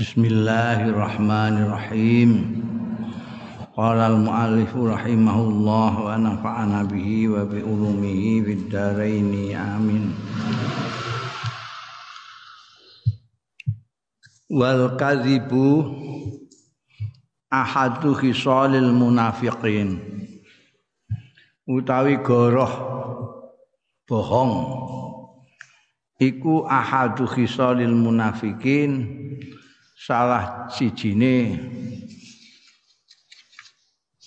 [0.00, 2.56] Bismillahirrahmanirrahim.
[3.76, 10.16] Qala al-muallif rahimahullah wa nafa'ana bihi wa bi ulumihi dharain amin.
[14.48, 15.84] Wal kadhibu
[17.52, 20.00] ahadu khisalil munafiqin.
[21.68, 22.72] Utawi goroh
[24.08, 24.64] bohong
[26.16, 29.20] iku ahadu khisalil munafikin
[30.00, 31.60] salah sijine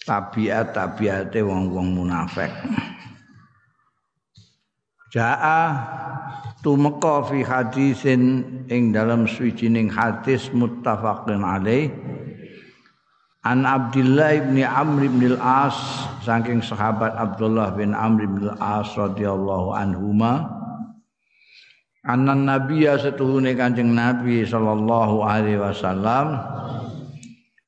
[0.05, 2.53] tabiat-tabiate wong-wong munafik.
[5.09, 5.65] Jaa
[6.61, 11.89] tumeka fi hadisin ing dalam swijining hadis muttafaqun alaih.
[13.43, 15.75] An Abdullah bin Amr bin Al-As
[16.23, 20.62] saking sahabat Abdullah bin Amr bin Al-As radhiyallahu anhuma
[22.03, 26.35] Anan Nabiya setuhune Kanjeng Nabi sallallahu alaihi wasallam.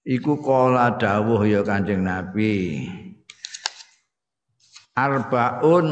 [0.04, 2.84] Iku kala dawuh ya Kanjeng Nabi.
[4.92, 5.88] Arbaun.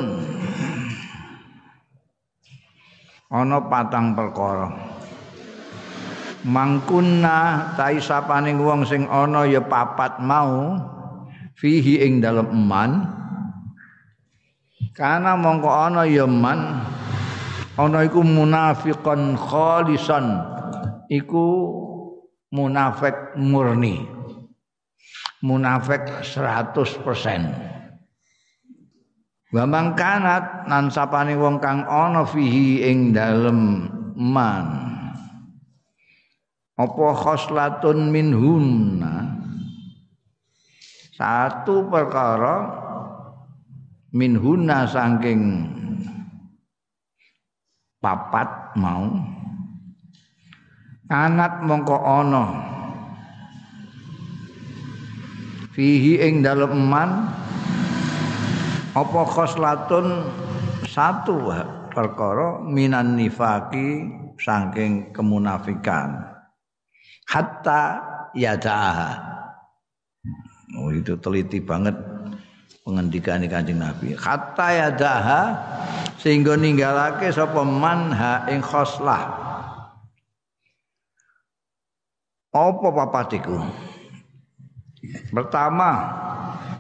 [3.32, 4.76] Ana patang perkara.
[6.44, 10.76] Mangkunna tai sapaning wong sing ana ya papat mau
[11.56, 13.08] fihi ing dalem eman.
[14.92, 16.84] Kana mongko ana ya man
[17.78, 20.26] ana iku munafiqan khalisan.
[21.10, 21.46] Iku
[22.54, 24.02] munafik murni.
[25.44, 27.74] Munafik 100%
[29.54, 33.86] wa mangkanat nan sapane wong kang ana fihi ing dalem
[34.18, 34.66] man.
[36.74, 39.38] Apa khoslatun minhunna
[41.14, 42.66] satu perkara
[44.10, 45.70] minhunna saking
[48.04, 49.08] papat mau.
[51.08, 52.46] Anak mongko ana
[55.72, 57.32] fihi ing dalem eman.
[58.94, 60.28] Apa khoslatun?
[60.84, 61.50] Satu
[61.90, 64.06] perkara minan nifaki
[64.38, 66.22] saking kemunafikan.
[67.26, 68.04] Hatta
[68.38, 69.34] yadaha
[70.78, 71.96] oh itu teliti banget
[72.84, 74.18] pengendikan Kanjeng Nabi.
[74.18, 75.42] Hatta yadaha
[76.24, 79.28] sehingga ninggalake sapa man ha ing khoslah.
[82.56, 83.60] Apa papatiku
[85.36, 85.92] pertama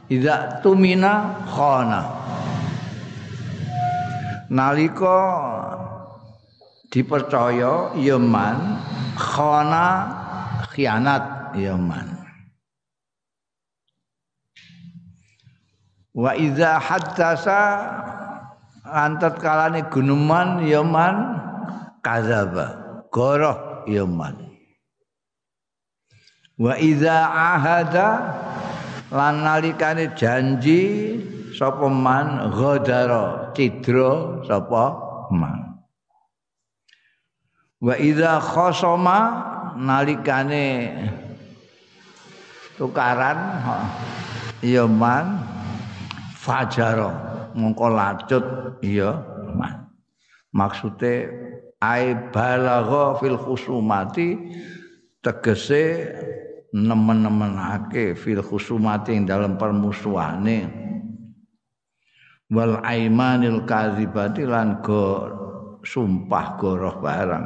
[0.07, 2.23] idza tumina khana.
[4.53, 5.19] Nalika
[6.87, 8.79] dipercaya yaman
[9.17, 9.87] khana
[10.71, 12.21] khianat yaman
[16.13, 17.61] wa idza haddasa
[18.93, 21.41] antat kalane gunuman yaman
[22.05, 24.53] kadzaba goroh yaman
[26.61, 28.09] wa idza ahada
[29.09, 30.81] lan nalikane janji
[31.53, 34.85] sapa man ghadara cidra sapa
[35.29, 35.77] man.
[37.83, 39.19] Wa idza khasama
[39.77, 40.65] nalikane
[42.77, 43.39] tukaran
[44.65, 45.25] yaman
[46.39, 48.45] fajaro mongko lacut
[48.85, 49.21] iya
[50.53, 51.29] maksude
[51.81, 54.37] ai balagha fil khusumati
[55.19, 56.13] tegese
[56.73, 60.81] nemen-nemenake fil khusumati ing dalam permusuhane.
[62.53, 65.29] Wal aimanil kadzibati lan go
[65.81, 67.45] sumpah goroh barang.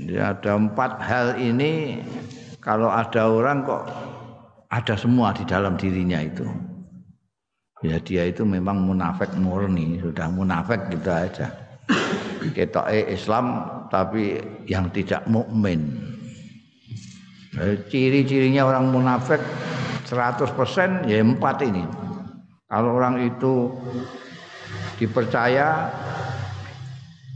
[0.00, 2.02] Jadi ada empat hal ini.
[2.60, 3.88] Kalau ada orang kok
[4.70, 6.46] ada semua di dalam dirinya itu.
[7.82, 11.50] Ya dia itu memang munafik murni, sudah munafik gitu aja.
[12.54, 14.38] Kita Islam tapi
[14.70, 15.98] yang tidak mukmin.
[17.90, 19.42] Ciri-cirinya orang munafik
[20.06, 21.82] 100% ya empat ini.
[22.70, 23.74] Kalau orang itu
[25.02, 25.90] dipercaya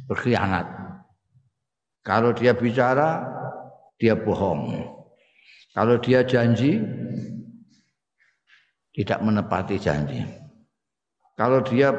[0.06, 0.70] berkhianat.
[2.06, 3.26] Kalau dia bicara
[3.98, 4.92] dia bohong.
[5.74, 6.78] Kalau dia janji
[8.94, 10.22] tidak menepati janji.
[11.34, 11.90] Kalau dia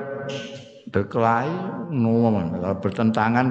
[0.88, 1.52] berkelahi
[1.92, 3.48] ngomong, kalau bertentangan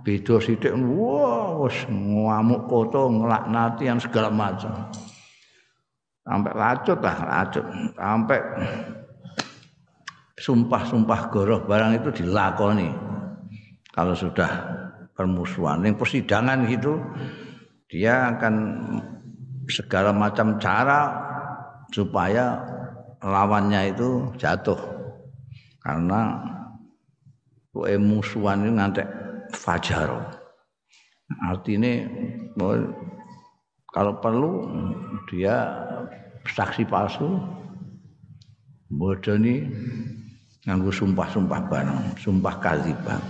[0.00, 3.12] beda sithik wah wis ngamuk koto
[3.84, 4.88] yang segala macam.
[6.24, 7.64] Sampai lacut lah, lacut.
[7.92, 8.38] Sampai
[10.40, 12.88] sumpah-sumpah goroh barang itu dilakoni.
[13.92, 14.48] Kalau sudah
[15.12, 16.96] permusuhan, yang persidangan gitu
[17.90, 18.54] dia akan
[19.68, 21.29] segala macam cara
[21.90, 22.58] supaya
[23.20, 24.78] lawannya itu jatuh
[25.82, 26.40] karena
[27.70, 29.08] kowe musuhan itu ngantek
[29.54, 30.20] fajaro.
[31.46, 32.10] Artinya
[33.94, 34.66] kalau perlu
[35.30, 35.86] dia
[36.46, 37.38] saksi palsu
[38.90, 39.70] bodoni
[40.66, 43.22] nganggo sumpah-sumpah bareng, sumpah kadzibah.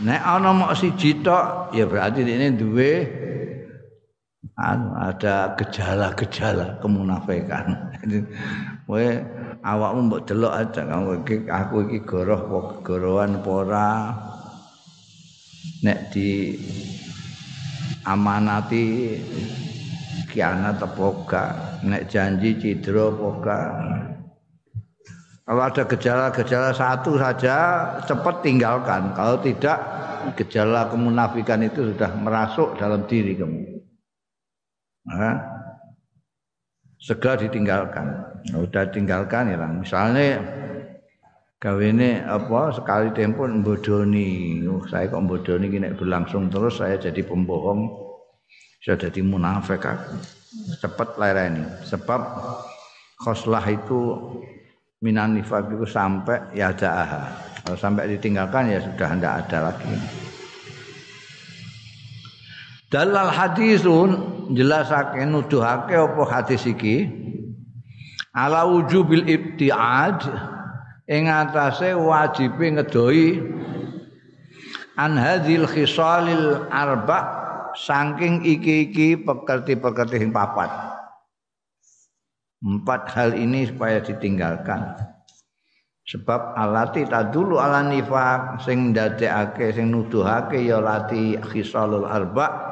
[0.00, 2.92] Nek ana mok siji tok ya berarti ini duwe
[4.96, 7.72] ada gejala-gejala kemunafikan.
[8.84, 9.08] Kowe
[9.64, 13.84] awakmu mbok delok aja kamu iki aku iki goroh apa gorohan apa.
[15.80, 16.56] Nek di
[18.04, 19.16] amanati
[20.28, 21.08] kianat apa
[21.84, 23.56] nek janji cidra apa.
[25.50, 27.56] Kalau ada gejala-gejala satu saja
[28.06, 29.10] cepat tinggalkan.
[29.18, 29.82] Kalau tidak
[30.38, 33.69] gejala kemunafikan itu sudah merasuk dalam diri kamu.
[35.10, 35.36] Nah,
[37.00, 38.06] segera ditinggalkan.
[38.46, 40.40] Sudah tinggalkan ya Misalnya
[41.60, 44.62] kawine apa sekali tempo bodoni.
[44.70, 48.08] Oh, saya kok bodoni ini berlangsung terus saya jadi pembohong.
[48.80, 50.14] Saya jadi munafik aku.
[50.80, 51.62] Cepat lereni.
[51.84, 52.20] Sebab
[53.20, 54.16] khoslah itu
[55.00, 57.24] minan nifak itu sampai ya ada
[57.64, 59.92] kalau sampai ditinggalkan ya sudah tidak ada lagi
[62.92, 67.06] dalal hadisun jelasake nuduhake apa hadis iki
[68.34, 70.22] ala wujubil ibtiad
[71.10, 73.42] ing atase wajibe ngedoi
[74.98, 77.18] an hadzil khisalil arba
[77.74, 80.90] saking iki-iki pekerti-pekerti papat
[82.60, 84.92] Empat hal ini supaya ditinggalkan.
[86.04, 92.69] Sebab alati tadulu ala nifak sing ndadekake sing nuduhake ya lati khisalul arba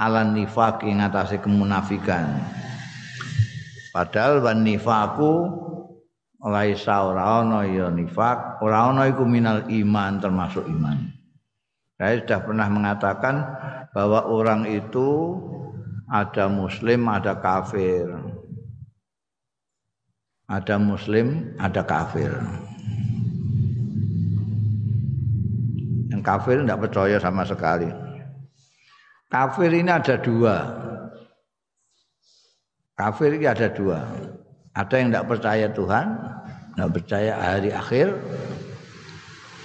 [0.00, 2.40] ala nifak ing atase kemunafikan.
[3.92, 5.60] Padahal wan nifaku
[6.40, 11.12] laisa ora ana ya nifak, ora ana iku minal iman termasuk iman.
[12.00, 13.44] Saya sudah pernah mengatakan
[13.92, 15.36] bahwa orang itu
[16.08, 18.08] ada muslim, ada kafir
[20.50, 22.34] ada muslim, ada kafir.
[26.10, 27.86] Yang kafir tidak percaya sama sekali.
[29.30, 30.56] Kafir ini ada dua.
[32.98, 34.02] Kafir ini ada dua.
[34.74, 36.06] Ada yang tidak percaya Tuhan,
[36.74, 38.10] tidak percaya hari akhir.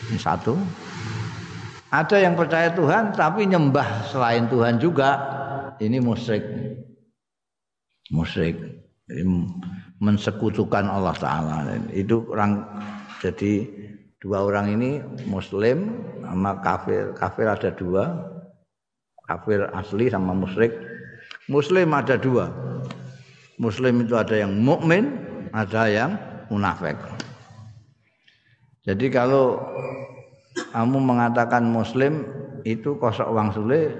[0.05, 0.53] Ini satu.
[1.89, 5.17] Ada yang percaya Tuhan tapi nyembah selain Tuhan juga.
[5.81, 6.45] Ini musyrik.
[8.13, 8.61] Musyrik.
[9.97, 11.73] Mensekutukan Allah Taala.
[11.89, 12.61] Itu orang
[13.17, 13.65] jadi
[14.21, 17.17] dua orang ini Muslim sama kafir.
[17.17, 18.34] Kafir ada dua,
[19.25, 20.73] kafir asli sama musyrik.
[21.45, 22.49] Muslim ada dua.
[23.61, 25.21] Muslim itu ada yang mukmin,
[25.53, 26.17] ada yang
[26.49, 26.97] munafik.
[28.85, 29.61] Jadi kalau
[30.73, 32.25] kamu mengatakan Muslim
[32.65, 33.93] itu kosok uang sulit,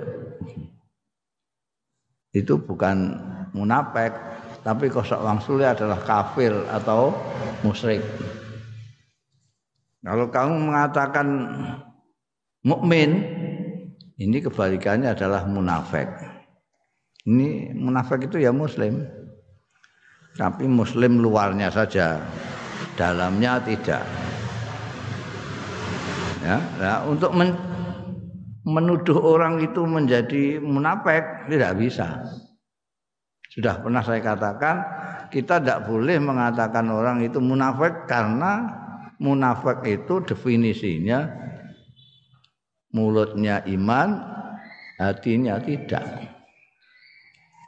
[2.36, 3.16] itu bukan
[3.56, 4.12] munafik,
[4.66, 7.16] tapi kosok langsung adalah kafir atau
[7.64, 8.04] musyrik.
[10.06, 11.28] Kalau kamu mengatakan
[12.62, 13.35] mukmin,
[14.16, 16.08] ini kebalikannya adalah munafik.
[17.28, 19.04] Ini munafik itu ya muslim.
[20.36, 22.20] Tapi muslim luarnya saja,
[23.00, 24.04] dalamnya tidak.
[26.44, 27.56] Ya, nah, untuk men
[28.68, 32.20] menuduh orang itu menjadi munafik tidak bisa.
[33.48, 34.76] Sudah pernah saya katakan,
[35.32, 38.68] kita tidak boleh mengatakan orang itu munafik karena
[39.24, 41.45] munafik itu definisinya
[42.96, 44.24] mulutnya iman,
[44.96, 46.32] hatinya tidak.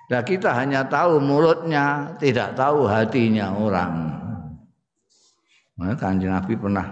[0.08, 3.94] Nah kita hanya tahu mulutnya, tidak tahu hatinya orang.
[5.78, 6.88] Nah, kanjeng Nabi pernah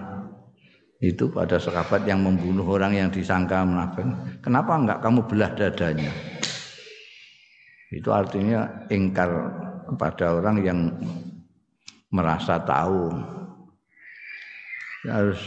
[1.01, 4.06] itu pada sahabat yang membunuh orang yang disangka munafik.
[4.44, 6.12] Kenapa enggak kamu belah dadanya?
[7.89, 9.32] Itu artinya ingkar
[9.89, 10.80] kepada orang yang
[12.12, 13.10] merasa tahu.
[15.08, 15.39] Harus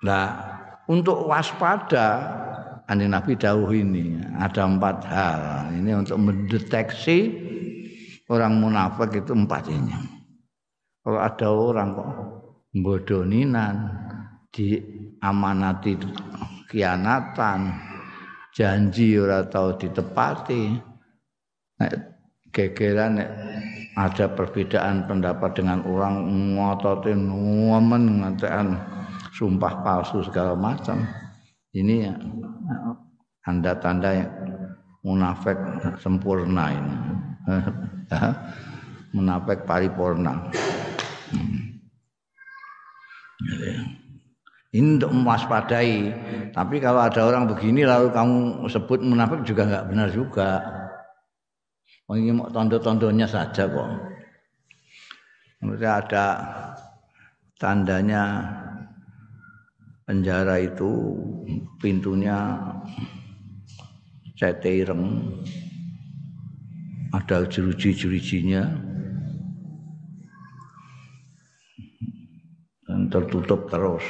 [0.00, 0.49] Nah,
[0.90, 2.26] untuk waspada
[2.90, 5.70] Andi Nabi dawuh ini ada empat hal.
[5.78, 7.30] Ini untuk mendeteksi
[8.26, 9.94] orang munafik itu empat ini.
[11.06, 12.10] Kalau ada orang kok
[12.74, 13.74] bodoninan
[14.50, 14.74] di
[15.22, 15.94] amanati
[16.66, 17.70] kianatan,
[18.50, 20.62] janji ora tau ditepati
[21.78, 23.30] nek
[23.94, 26.26] ada perbedaan pendapat dengan orang
[26.58, 28.74] ngototin ngomen ngatean
[29.40, 31.00] sumpah palsu segala macam
[31.72, 32.12] ini ya,
[33.40, 34.28] tanda-tanda
[35.00, 35.56] munafik
[35.96, 36.96] sempurna ini
[39.16, 40.52] munafik paripurna
[41.32, 41.70] hmm.
[44.70, 46.14] Ini untuk mewaspadai.
[46.54, 50.62] Tapi kalau ada orang begini lalu kamu sebut munafik juga nggak benar juga.
[52.06, 53.90] Oh, ini mau tondo-tondonya saja kok.
[55.62, 56.26] Maksudnya ada
[57.58, 58.22] tandanya
[60.10, 60.90] penjara itu
[61.78, 62.58] pintunya
[64.34, 65.22] cetireng
[67.14, 68.62] ada jeruji-jerujinya
[72.90, 74.02] dan tertutup terus.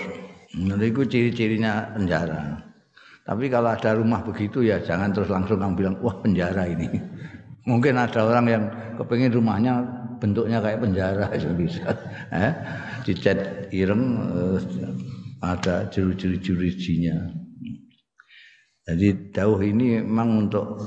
[0.56, 2.64] Nah, itu ciri-cirinya penjara.
[3.20, 6.88] Tapi kalau ada rumah begitu ya jangan terus langsung kamu bilang wah penjara ini.
[7.68, 8.64] Mungkin ada orang yang
[8.96, 9.84] kepingin rumahnya
[10.16, 11.28] bentuknya kayak penjara
[11.60, 11.92] bisa.
[12.32, 12.52] Eh,
[13.04, 14.02] dicat ireng
[14.32, 15.09] eh,
[15.40, 17.16] ada jeru-jeru-jerujinya.
[18.90, 20.80] Jadi jauh ini memang untuk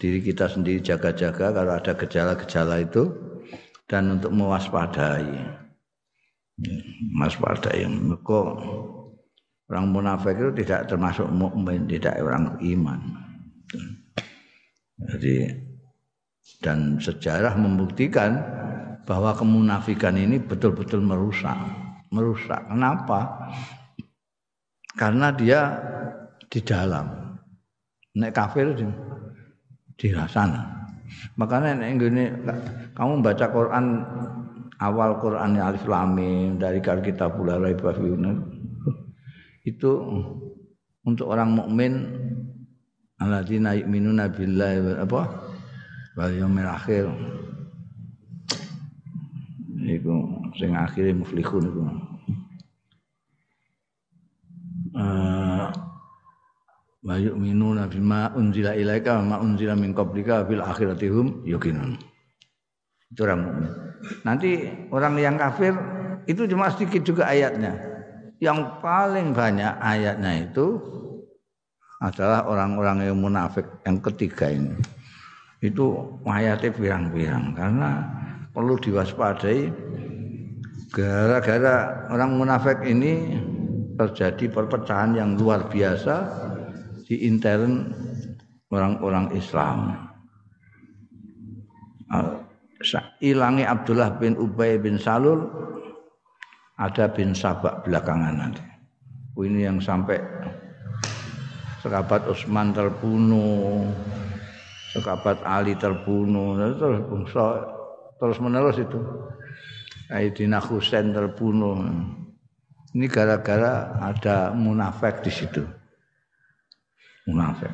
[0.00, 3.06] diri kita sendiri jaga-jaga kalau ada gejala-gejala itu
[3.86, 5.30] dan untuk mewaspadai.
[7.14, 7.86] Mewaspadai.
[7.86, 8.40] Mereka
[9.70, 13.00] orang munafik itu tidak termasuk mukmin, tidak orang iman.
[14.96, 15.36] Jadi
[16.62, 18.42] dan sejarah membuktikan
[19.06, 21.54] bahwa kemunafikan ini betul-betul merusak.
[22.10, 22.70] Merusak.
[22.70, 23.50] Kenapa?
[24.96, 25.76] Karena dia
[26.48, 27.36] di dalam.
[28.16, 28.84] Nek kafir di,
[30.00, 30.88] di sana.
[31.36, 32.24] Makanya nek ini
[32.96, 33.86] kamu baca Quran
[34.80, 37.92] awal Quran Alif Lam Mim dari kita pula raiba
[39.66, 39.90] itu
[41.02, 41.92] untuk orang mukmin
[43.18, 45.20] alladzina yu'minuna billahi apa
[46.14, 47.10] wal yaumil akhir
[49.86, 50.14] iku
[50.54, 51.82] sing akhire muflihun iku
[54.96, 55.68] uh,
[57.06, 61.94] wa yu'minuna bima unzila ilaika ma unzila min qablika bil akhirati hum yuqinun.
[63.12, 63.72] Itu orang mukmin.
[64.26, 65.72] Nanti orang yang kafir
[66.26, 67.78] itu cuma sedikit juga ayatnya.
[68.42, 70.82] Yang paling banyak ayatnya itu
[72.02, 74.74] adalah orang-orang yang munafik yang ketiga ini.
[75.62, 77.90] Itu ayatnya pirang-pirang karena
[78.52, 79.72] perlu diwaspadai
[80.92, 83.40] gara-gara orang munafik ini
[83.96, 86.14] terjadi perpecahan yang luar biasa
[87.08, 87.90] di intern
[88.68, 89.78] orang-orang Islam.
[93.24, 95.48] Ilangi Abdullah bin Ubay bin Salul
[96.76, 98.62] ada bin Sabak belakangan nanti.
[99.36, 100.16] Ini yang sampai
[101.80, 103.84] sekabat Utsman terbunuh,
[104.92, 107.32] sekabat Ali terbunuh, terus
[108.16, 109.00] terus menerus itu.
[110.06, 111.80] Aidina Husain terbunuh.
[112.96, 115.60] Ini gara-gara ada munafik di situ.
[117.28, 117.68] Munafik.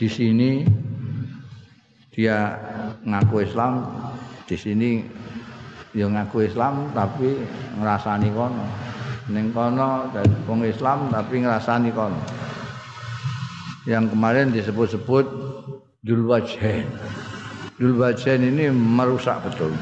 [0.00, 0.64] Di sini
[2.08, 2.56] dia
[3.04, 3.84] ngaku Islam,
[4.48, 5.04] di sini
[5.92, 7.36] dia ngaku Islam tapi
[7.76, 8.64] ngerasani kono.
[9.28, 10.08] Ning kono
[10.48, 12.16] wong Islam tapi ngerasani kono.
[13.84, 15.28] Yang kemarin disebut-sebut
[16.00, 16.88] Dulwajhen.
[17.76, 19.76] Dulwajhen ini merusak betul.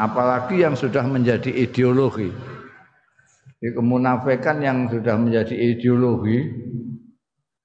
[0.00, 2.32] Apalagi yang sudah menjadi ideologi
[3.70, 6.50] kemunafikan yang sudah menjadi ideologi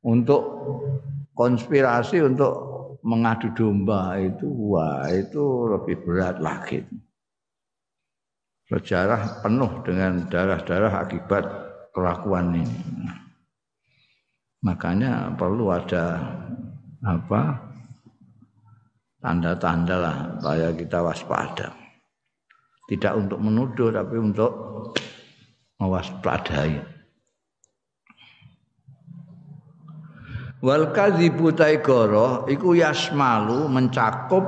[0.05, 0.41] untuk
[1.33, 2.53] konspirasi untuk
[3.01, 5.41] mengadu domba itu wah itu
[5.73, 6.85] lebih berat lagi.
[8.67, 11.45] Sejarah penuh dengan darah-darah akibat
[11.95, 12.77] kelakuan ini.
[14.61, 16.19] Makanya perlu ada
[16.99, 17.41] apa
[19.23, 21.67] tanda-tanda lah supaya kita waspada.
[22.91, 24.51] Tidak untuk menuduh tapi untuk
[25.77, 26.81] mewaspadai.
[30.57, 34.45] Wal kadzibu taigara iku yasmalu mencakup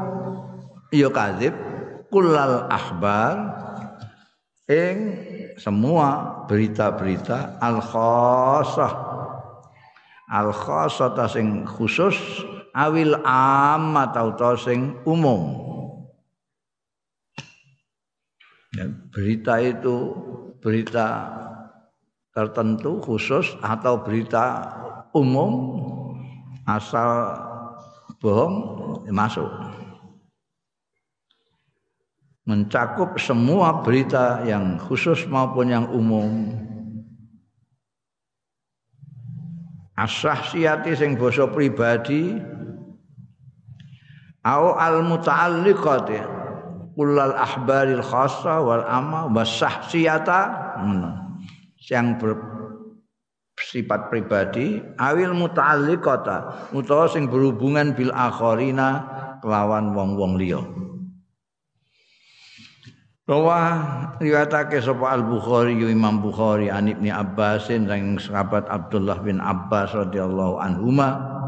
[0.90, 1.54] ya kadzib
[2.10, 3.38] kullal akhbar
[4.66, 4.98] ing
[5.62, 8.94] semua berita-berita al khassah
[10.34, 12.18] al khassah sing khusus
[12.74, 15.62] awil amma tau sing umum
[18.74, 20.18] ya, berita itu
[20.60, 21.28] berita
[22.36, 24.64] tertentu khusus atau berita
[25.16, 25.52] umum
[26.68, 27.36] asal
[28.22, 28.56] bohong
[29.08, 29.50] ya masuk.
[32.46, 36.50] Mencakup semua berita yang khusus maupun yang umum.
[39.94, 42.40] Asah siati sing basa pribadi
[44.48, 46.39] au al muta'alliqati
[47.00, 50.40] kulal ahbaril khassa wal amma wasahsiyata.
[51.80, 52.08] Yang
[53.56, 59.08] bersifat pribadi awil muta'alliqata utawa sing berhubungan bil akharina
[59.40, 60.60] kelawan wong-wong liya.
[63.30, 69.94] Rawah riwayatake sapa Al Bukhari Imam Bukhari an Ibnu Abbasin sang sahabat Abdullah bin Abbas
[69.94, 71.39] radhiyallahu anhuma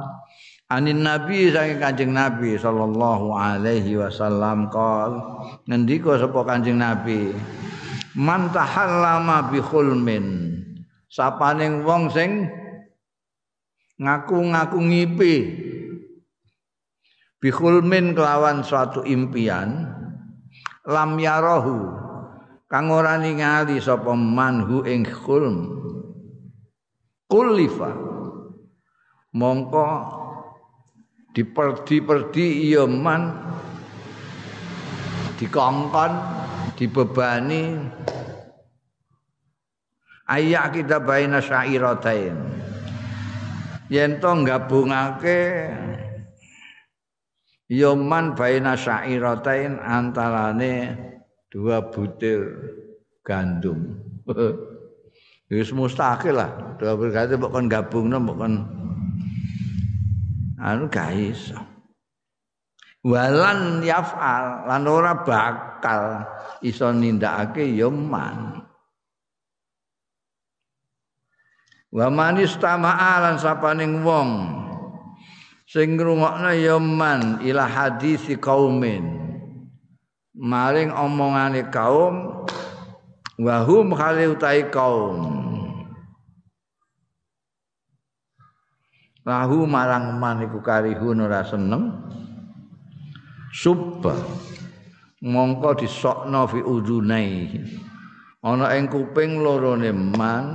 [0.72, 5.20] Anin Nabi saking Kanjeng Nabi sallallahu alaihi wasallam qol
[5.68, 7.36] ngendika sapa Kanjeng Nabi?
[8.16, 10.56] Man tahallama bi khulmin.
[11.12, 12.48] Sapaning wong sing
[14.00, 15.36] ngaku-ngaku ngipi
[17.44, 19.92] bi khulmin kelawan suatu impian
[20.88, 22.00] lam yarahu
[22.72, 25.68] kang ora ningali sapa manhu ing khulm.
[27.28, 27.92] Kulifa.
[29.32, 29.88] Mongko
[31.32, 32.84] diperdi-perdi iya
[35.40, 36.12] dikongkon
[36.78, 37.80] dibebani
[40.28, 42.36] ayak kita baina syairatain
[43.90, 45.72] yen to gabungake
[47.72, 50.92] Yoman baina syairatain antarane
[51.48, 52.52] dua butir
[53.24, 53.96] gandum.
[55.48, 56.76] Wis mustahil lah.
[56.76, 58.54] Dua butir gandum mbok kon gabungno kon
[60.62, 61.58] anu gak iso.
[63.02, 66.22] Walan yaf'al lan ora bakal
[66.62, 68.62] iso nindakake yoman.
[71.92, 74.30] Wa manis tama'alan sapaning wong
[75.66, 79.24] sing ngrungokno ya man ila hadisi kaumin
[80.36, 82.48] maring omongane kaum
[83.40, 84.36] wa hum khali
[84.72, 85.41] kaum
[89.22, 91.94] lahu marang man iku karihun ora seneng.
[93.52, 94.16] Subba.
[95.22, 97.30] Mongko disokno fi udunai.
[98.42, 100.46] Ana ing kuping lorone man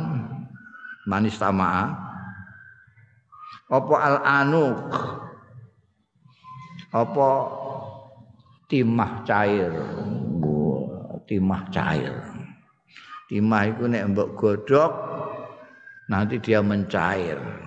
[1.06, 1.86] manis tamaa
[3.70, 4.78] apa al anuk
[6.90, 7.28] apa
[8.66, 9.70] timah cair?
[11.30, 12.14] Timah cair.
[13.30, 14.92] Timah itu nek mbok godhok
[16.10, 17.65] nanti dia mencair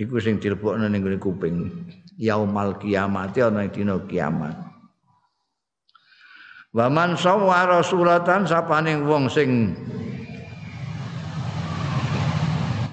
[0.00, 1.68] iku sing dilebokno ning kuping.
[2.16, 4.56] Yaumal kiamat ana dina kiamat.
[6.72, 9.74] Waman sawara suratan sapaning wong sing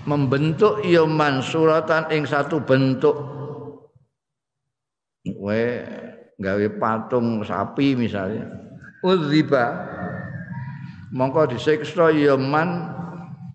[0.07, 3.15] membentuk ya mansuratan ing satu bentuk.
[5.27, 5.83] We
[6.39, 8.47] gawe patung sapi misalnya.
[9.03, 9.95] Udziba.
[11.11, 12.91] Mongko disiksa ya man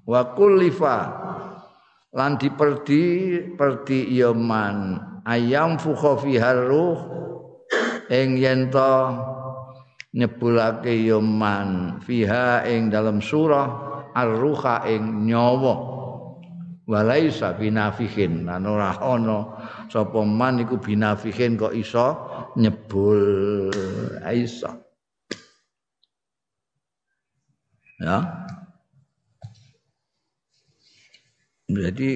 [0.09, 1.22] wa kullifa
[2.12, 3.05] lan diperdi
[3.57, 5.01] perdi ya man.
[5.25, 6.98] Ayam fukha fi haruh
[8.12, 8.94] ing yen to
[10.12, 11.98] nyebulake ya man.
[12.05, 13.68] Fiha ing dalam surah
[14.12, 15.92] ar-ruha ing nyawa.
[16.83, 19.55] Walaisa binafihin lan ora ana
[19.87, 23.70] sapa man iku binafihin kok iso nyebul.
[24.27, 24.70] Iso
[28.03, 28.18] ya
[31.77, 32.11] jadi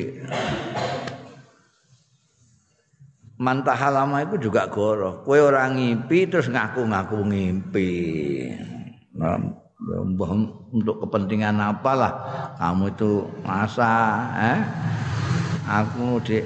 [3.36, 5.22] mantahalama itu juga goroh.
[5.24, 7.92] Kue orang ngimpi terus ngaku-ngaku ngimpi
[9.16, 9.36] nah,
[10.72, 12.12] untuk kepentingan apalah?
[12.56, 13.92] Kamu itu masa
[14.40, 14.60] eh?
[15.66, 16.38] Aku di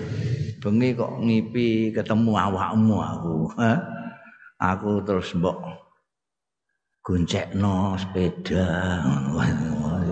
[0.61, 3.81] bengi kok ngipi ketemu awakmu aku eh?
[4.61, 5.57] aku terus mbok
[7.01, 9.01] goncekno sepeda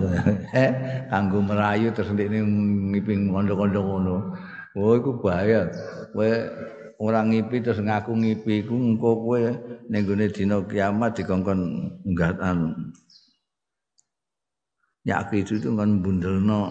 [0.63, 0.71] eh
[1.11, 2.43] kanggo merayu terus ndekne
[2.93, 4.15] ngipi kondo-kondo ngono
[4.77, 5.67] oh iku bahaya
[6.15, 6.29] kowe
[6.99, 9.41] orang ngipi terus ngaku ngipi iku engko kowe
[9.91, 11.59] ning gone dina kiamat dikongkon
[12.07, 12.57] nggatan
[15.07, 16.61] Yakin itu kan bundelno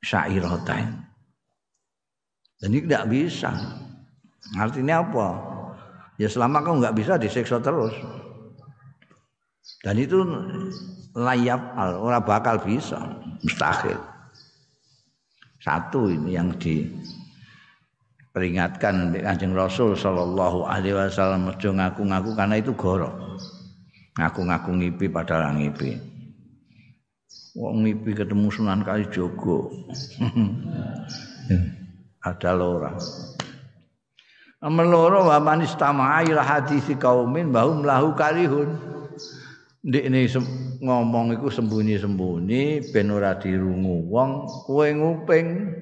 [0.00, 0.88] syairatain.
[2.58, 3.52] Dan ini tidak bisa.
[4.56, 5.28] Artinya apa?
[6.16, 7.92] Ya selama kau nggak bisa disiksa terus.
[9.84, 10.16] Dan itu
[11.14, 12.98] layap orang bakal bisa,
[13.40, 13.96] mustahil.
[15.62, 23.40] Satu ini yang diperingatkan Kanjeng Rasul sallallahu alaihi wasallam ngaku-ngaku karena itu goro.
[24.20, 26.12] Ngaku-ngaku ngipi padahal ngipi.
[27.54, 29.70] wong mimpi ketemu Sunan Kalijogo.
[32.26, 32.96] Ada lora.
[34.64, 38.74] Amal loro wa man istama'a ila hadisi kaumin bahum lahu karihun.
[39.84, 40.24] Ini
[40.84, 45.80] ngomong iku sembunyi-sembunyi ben ora dirungu wong kowe nguping.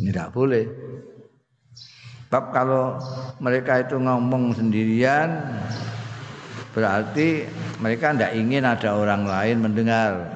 [0.00, 0.64] Tidak boleh.
[2.26, 2.96] Sebab kalau
[3.42, 5.60] mereka itu ngomong sendirian
[6.70, 7.44] berarti
[7.82, 10.32] mereka tidak ingin ada orang lain mendengar.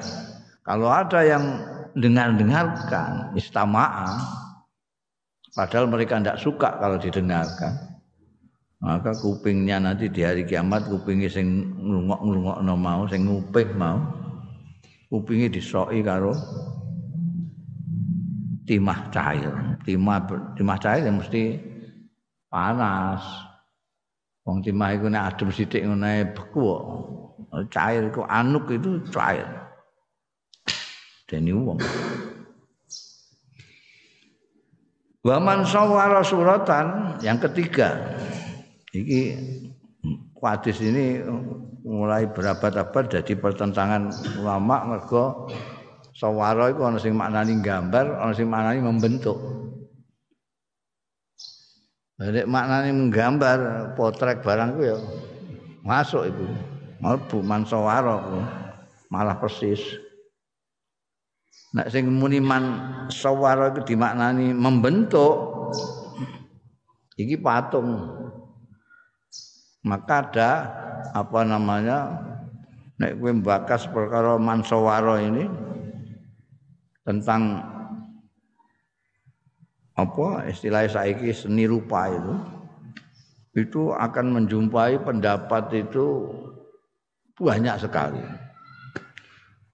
[0.65, 1.63] Kalau ada yang
[1.95, 4.19] dengar-dengarkan, istama'a,
[5.55, 7.94] padahal mereka tidak suka kalau didengarkan.
[8.85, 13.97] Maka kupingnya nanti di hari kiamat kupingnya sing nglungok no mau sing nguping mau
[15.09, 16.37] kupingnya disoki karo
[18.69, 19.53] timah cair.
[19.81, 20.17] Timah
[20.53, 21.57] timah cair yang mesti
[22.49, 23.25] panas.
[24.45, 26.61] Wong timah iku nek adem sithik ngene beku
[27.73, 29.49] cair iku anuk itu cair.
[31.25, 31.81] Dene wong.
[35.25, 37.97] Waman sawara suratan yang ketiga
[38.95, 39.21] Iki
[40.39, 41.19] hadis ini
[41.83, 45.51] mulai berabad-abad jadi pertentangan ulama mergo
[46.15, 49.35] sawara iku ana sing maknani gambar, ana sing maknani membentuk.
[52.15, 53.57] Nek maknani menggambar
[53.99, 54.97] potret barang ku ya
[55.83, 56.45] masuk itu.
[57.03, 58.23] Mlebu mansawara
[59.11, 59.83] malah persis.
[61.75, 62.63] Nek sing muni man
[63.11, 65.35] sawara itu dimaknani membentuk
[67.19, 68.23] iki patung
[69.85, 70.51] maka ada
[71.13, 72.17] apa namanya
[72.97, 75.45] nek kowe mbakas perkara mansawara ini
[77.05, 77.61] tentang
[79.95, 82.33] apa istilah saiki seni rupa itu
[83.55, 86.27] itu akan menjumpai pendapat itu
[87.39, 88.19] banyak sekali.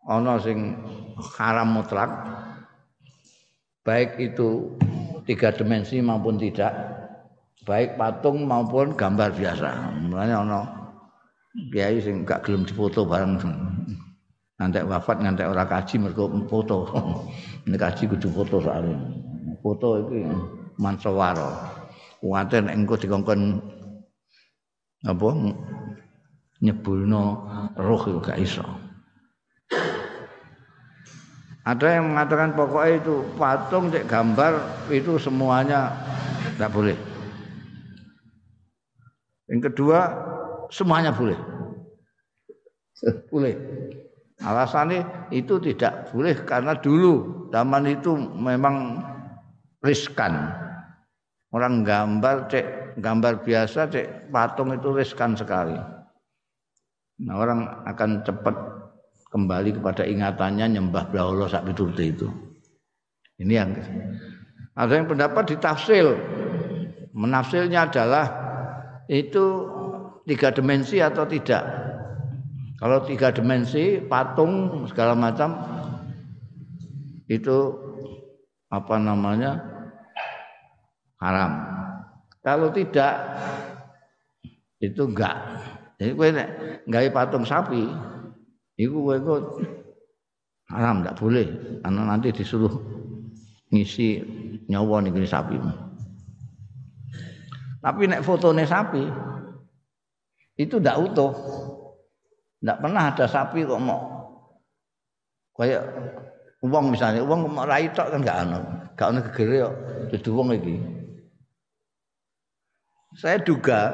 [0.06, 0.78] Ana sing
[1.38, 2.10] haram mutlak
[3.82, 4.78] baik itu
[5.26, 7.01] tiga dimensi maupun tidak
[7.66, 9.70] baik patung maupun gambar biasa.
[10.02, 10.60] Mulane ana
[11.70, 13.38] kiai sing gak gelem difoto bareng.
[14.62, 16.86] Ngantek wafat ngantek ora kaji mergo foto.
[17.70, 18.98] Nek kaji kudu foto soalnya.
[19.62, 20.26] Foto iki
[20.78, 21.78] mansawara.
[22.22, 23.58] Kuwate nek engko dikongkon
[25.02, 25.28] apa
[26.62, 27.24] nyebulno
[27.74, 28.66] roh itu gak iso.
[31.62, 34.54] Ada yang mengatakan pokoknya itu patung cek gambar
[34.90, 35.94] itu semuanya
[36.58, 37.11] tidak boleh.
[39.52, 40.00] Yang kedua,
[40.72, 41.36] semuanya boleh.
[43.28, 43.56] boleh.
[44.42, 49.04] Alasannya itu tidak boleh karena dulu zaman itu memang
[49.84, 50.50] riskan.
[51.52, 55.76] Orang gambar cek gambar biasa cek patung itu riskan sekali.
[57.22, 58.56] Nah, orang akan cepat
[59.30, 62.26] kembali kepada ingatannya nyembah Allah sak itu.
[63.38, 63.70] Ini yang
[64.74, 66.18] ada yang pendapat ditafsir.
[67.12, 68.41] Menafsirnya adalah
[69.10, 69.46] itu
[70.28, 71.64] tiga dimensi atau tidak.
[72.82, 75.54] Kalau tiga dimensi, patung segala macam
[77.30, 77.78] itu
[78.74, 79.62] apa namanya
[81.22, 81.52] haram.
[82.42, 83.14] Kalau tidak
[84.82, 85.38] itu enggak.
[86.02, 86.50] Jadi kowe nek
[86.90, 87.86] gawe patung sapi,
[88.82, 89.42] itu kowe kok
[90.74, 91.46] haram enggak boleh
[91.86, 92.74] karena nanti disuruh
[93.70, 94.26] ngisi
[94.66, 95.62] nyawa nih sapi.
[97.82, 99.02] Tapi nek fotone sapi
[100.62, 101.34] itu ndak utuh.
[102.62, 104.02] Ndak pernah ada sapi kok mau
[105.58, 105.82] kayak
[106.62, 108.58] uang misalnya, uang mau rai tok kan gak ana.
[108.94, 109.76] Gak ana gegere kok
[110.14, 110.76] dudu wong iki.
[113.18, 113.92] Saya duga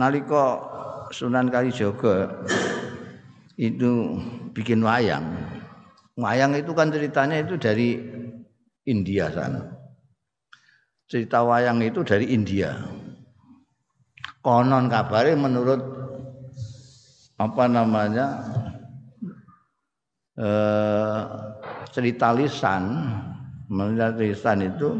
[0.00, 0.72] nalika
[1.12, 2.40] Sunan Kalijaga
[3.60, 4.16] itu
[4.56, 5.28] bikin wayang.
[6.16, 8.00] Wayang itu kan ceritanya itu dari
[8.88, 9.83] India sana
[11.14, 12.74] cerita wayang itu dari India.
[14.42, 15.78] Konon kabarnya menurut
[17.38, 18.42] apa namanya
[20.34, 21.22] eh,
[21.94, 23.14] cerita lisan,
[23.70, 24.98] menurut lisan itu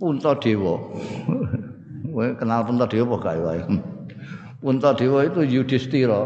[0.00, 0.80] Punta Dewa.
[2.40, 3.36] kenal Punta Dewa apa gak
[4.64, 6.24] Punta Dewa itu Yudhistira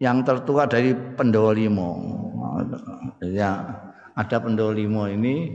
[0.00, 2.00] yang tertua dari Pendawa Limo.
[3.20, 3.79] Ya,
[4.20, 5.48] ada pendolimo ini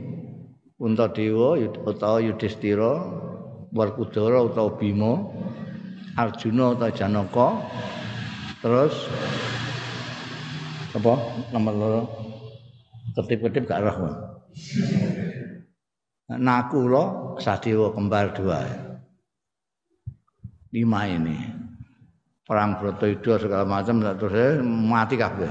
[0.76, 1.56] Untadewa
[1.88, 3.00] utawa Yudhistira,
[3.72, 5.24] Warkudara utawa Bima,
[6.20, 7.48] Arjuna utawa Janaka.
[8.60, 8.92] Terus
[10.92, 11.12] apa
[11.56, 12.02] nomor loro?
[13.16, 14.12] Ketip-ketip gak roh.
[16.36, 18.60] Nakula Sadewa kembar dua.
[20.76, 21.40] Lima ini.
[22.44, 25.50] Perang Bratayuda segala macam terus mati kabeh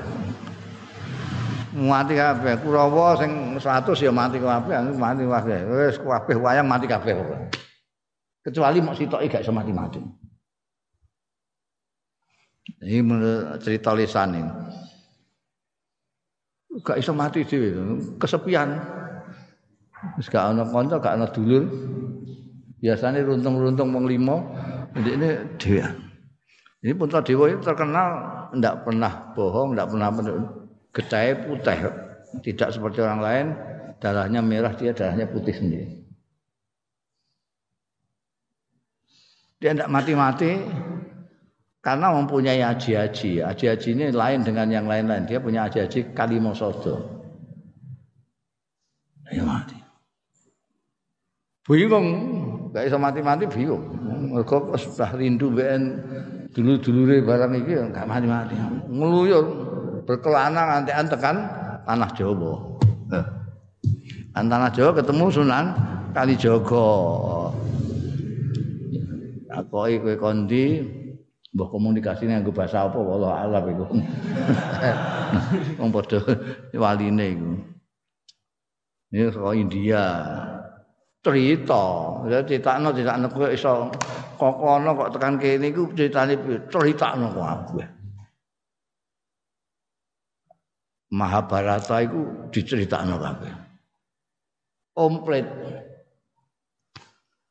[1.75, 2.55] mati kabeh.
[2.63, 5.57] Kurawa sing 100 ya mati kabeh, mati kabeh.
[5.67, 7.13] Wis kabeh wayang mati kabeh.
[8.39, 9.99] Kecuali mok sitoki gak iso mati-mati.
[12.85, 14.51] Ini menurut cerita lisan ini.
[16.85, 18.79] Gak iso mati dhewe, kesepian.
[20.21, 21.65] Wis gak ana kanca, gak ana dulur.
[22.79, 24.53] Biasanya runtung-runtung wong limo,
[24.93, 25.81] ini dhewe.
[26.85, 28.09] Ini Punta Dewa itu terkenal
[28.53, 30.09] tidak pernah bohong, tidak pernah
[30.95, 31.79] getahnya putih
[32.39, 33.47] tidak seperti orang lain
[33.99, 36.05] darahnya merah dia darahnya putih sendiri.
[39.59, 40.51] Dia tidak mati-mati
[41.79, 43.41] karena mempunyai haji-haji.
[43.41, 45.25] Haji-haji ini lain dengan yang lain-lain.
[45.25, 47.23] Dia punya haji-haji kalimosodo.
[49.31, 49.79] Dia mati.
[51.65, 52.07] Bingung,
[52.69, 53.83] gak bisa mati-mati bingung.
[54.05, 55.81] Mereka sudah rindu BN
[56.53, 58.53] dulu-dulu barang ini gak mati-mati.
[58.85, 59.64] Ngeluyur
[60.05, 61.35] berkelana nanti tekan
[61.83, 62.53] tanah Jawa.
[64.31, 65.65] Tanah Jawa ketemu Sunan
[66.15, 66.87] Kalijogo.
[69.55, 70.83] takoki kowe kondi
[71.55, 73.85] mbah komunikasine nganggo basa apa wallah alam iku.
[75.79, 76.19] Wong padha
[76.75, 77.51] waline iku.
[79.15, 80.03] Ini saka India.
[81.25, 81.85] Cerita,
[82.29, 83.89] ya critakno critakno kowe iso
[84.37, 86.35] kokono kok tekan kene iku critane
[86.67, 87.87] critakno kabeh.
[91.13, 93.53] Mahabharata iku diceritakno kabeh.
[94.95, 95.45] Komplit.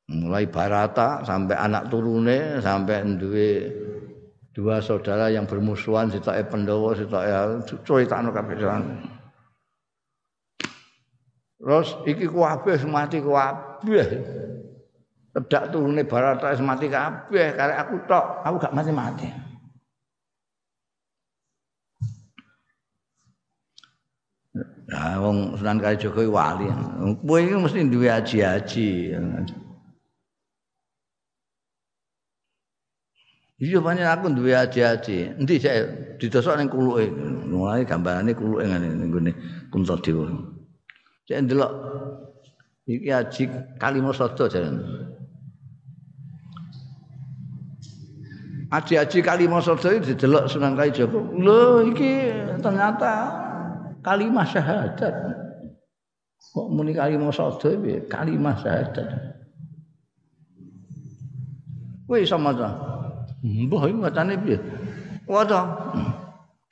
[0.04, 3.72] mulai Barata sampai anak turune sampai duwe
[4.52, 7.28] dua saudara yang bermusuhan sitoke Pandhawa sitoke
[7.82, 8.56] critakno kabeh
[11.64, 14.06] Terus iki kabeh mati kabeh.
[15.34, 19.53] Tedak turune Barata mati kabeh karek aku tok, aku gak mati-mati.
[24.84, 26.68] Nah, wong Sunan Kalijaga wali.
[27.24, 29.16] Kowe iki mesti duwe aji-aji.
[33.64, 35.40] Iya pancen aku duwe aji-aji.
[35.40, 35.72] Endi sik
[36.20, 37.08] didosok ning kuluke.
[37.48, 39.32] Mulai gambarane kuluke ngene ning gone
[39.72, 40.28] Kuntadewa.
[41.24, 41.72] Sik ndelok
[42.84, 43.42] iki aji
[43.80, 44.68] Kalimasada jare.
[48.68, 51.16] Aji-aji Kalimasada iki didelok Sunan Kalijaga.
[51.40, 52.12] Lho iki
[52.60, 53.43] ternyata
[54.04, 55.14] kalimat syahadat.
[56.54, 58.04] Kok muni Kalimasada piye?
[58.06, 59.08] Kalimat syahadat.
[62.04, 62.68] Kowe iso maca?
[63.40, 64.58] Mbah iki wacane piye?
[65.24, 65.60] Waca.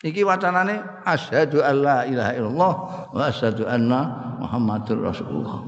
[0.03, 2.73] Iki wacanane asyhadu alla ilaha illallah
[3.15, 4.01] wa asyhadu anna
[4.43, 5.63] Muhammadur Rasulullah.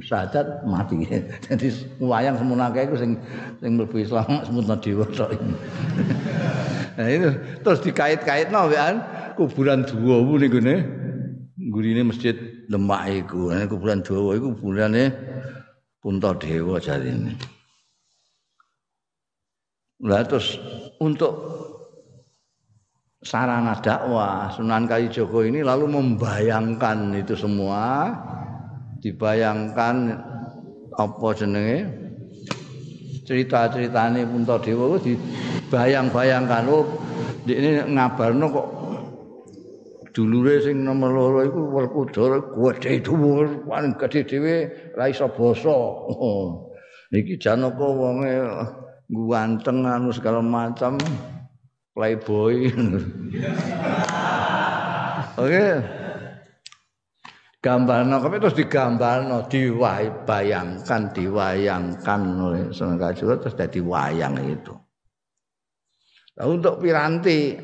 [0.00, 1.04] Syahadat mati.
[1.48, 1.68] Jadi
[2.00, 3.20] wayang semono akeh iku sing
[3.60, 5.36] sing mlebu Islam semono dewa tok.
[6.92, 7.32] Nah itu
[7.64, 9.00] terus dikait-kaitno wean
[9.34, 10.76] kuburan Dawa ning gone
[11.72, 12.34] gurine masjid
[12.68, 13.52] Demak iku.
[13.52, 15.12] Nah, kuburan Dawa iku kuburane
[16.02, 17.38] Puntadewa jarine.
[20.02, 20.58] Lah terus
[20.98, 21.30] untuk
[23.22, 28.10] sarana dakwah Sunan Kalijogo ini lalu membayangkan itu semua
[28.98, 29.94] dibayangkan
[30.98, 31.86] apa jenenge
[33.22, 36.82] cerita-ceritane Puntadewa dibayang-bayangkan oh
[37.46, 38.81] ini ngabarno kok
[40.12, 43.64] dulure sing nomor loro iku Werkudara gedhe dhuwur.
[43.66, 44.56] Paling gedhe dhewe
[44.96, 45.72] ra iso basa.
[46.22, 46.70] Oh,
[47.12, 48.32] iki Janaka wonge
[49.08, 51.00] ganteng anu segala macam.
[51.92, 52.72] Playboy.
[55.42, 55.66] Oke.
[57.62, 59.46] Gambarno kami terus digambarno?
[59.46, 62.20] Diwayangkan diwayangkan.
[62.40, 64.74] Oleh Sunan Kalijaga terus jadi wayang itu.
[66.32, 67.54] Nah, untuk piranti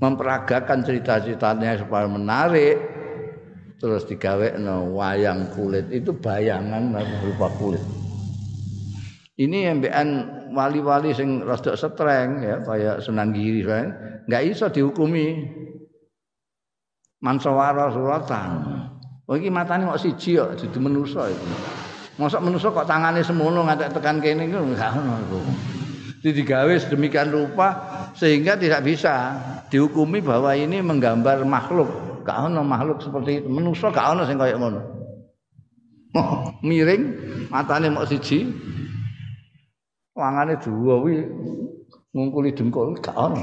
[0.00, 2.76] memperagakan cerita-ceritanya supaya menarik
[3.80, 7.80] terus digawe no wayang kulit itu bayangan berupa kulit
[9.40, 10.08] ini MBN
[10.52, 13.86] wali-wali sing rada setreng ya kayak Sunan Giri kan
[14.28, 15.48] enggak iso dihukumi
[17.24, 18.50] mansawara suratan.
[19.30, 21.46] Oh iki matane kok siji kok dudu manusa itu.
[22.18, 25.38] Mosok manusa kok tangane semono ngantek tekan kene iku enggak ono iku.
[26.20, 27.68] digawe sedemikian rupa
[28.20, 29.32] sehingga tidak bisa
[29.72, 31.88] dihukumi bahwa ini menggambar makhluk.
[32.28, 33.48] Gak ono makhluk seperti itu.
[33.48, 35.00] Manusa gak ono sing kaya ngono.
[36.66, 37.02] miring
[37.54, 38.50] matane mok siji
[40.10, 41.22] wangane dua wi
[42.12, 43.40] ngungkuli dengkul gak ono.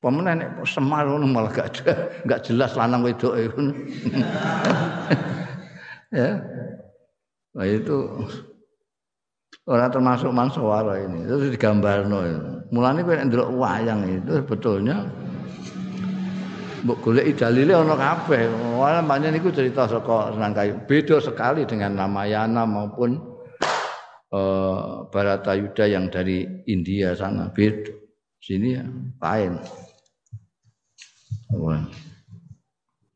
[0.00, 1.92] Pemenang nek semar ngono malah gak ada,
[2.24, 3.60] gak jelas lanang wedok itu.
[6.16, 6.40] ya.
[7.56, 7.96] Nah itu
[9.66, 11.26] orang termasuk mansawara ini.
[11.26, 12.18] Itu digambarno.
[12.70, 14.96] Mulane kowe nek ndelok wayang itu sebetulnya
[16.86, 18.46] mbok golek dalile ana kabeh.
[18.78, 20.78] Wala pancen niku cerita saka Sunan Kayu.
[20.86, 23.36] Beda sekali dengan Ramayana maupun
[24.32, 27.92] uh, Baratayuda yang dari India sana beda
[28.42, 28.84] sini ya
[29.22, 29.58] lain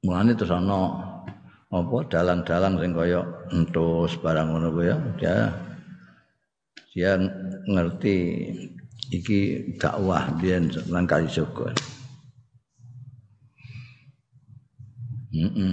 [0.02, 0.80] mulane terus ana
[1.70, 3.22] apa dalang-dalang sing kaya
[3.54, 4.98] entus barang ngono ya
[6.90, 7.22] dia dia
[7.70, 8.16] ngerti
[9.14, 9.38] iki
[9.78, 11.70] dakwah biyen lan kali Joko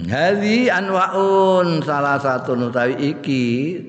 [0.06, 3.44] Hadi anwaun salah satu nutawi iki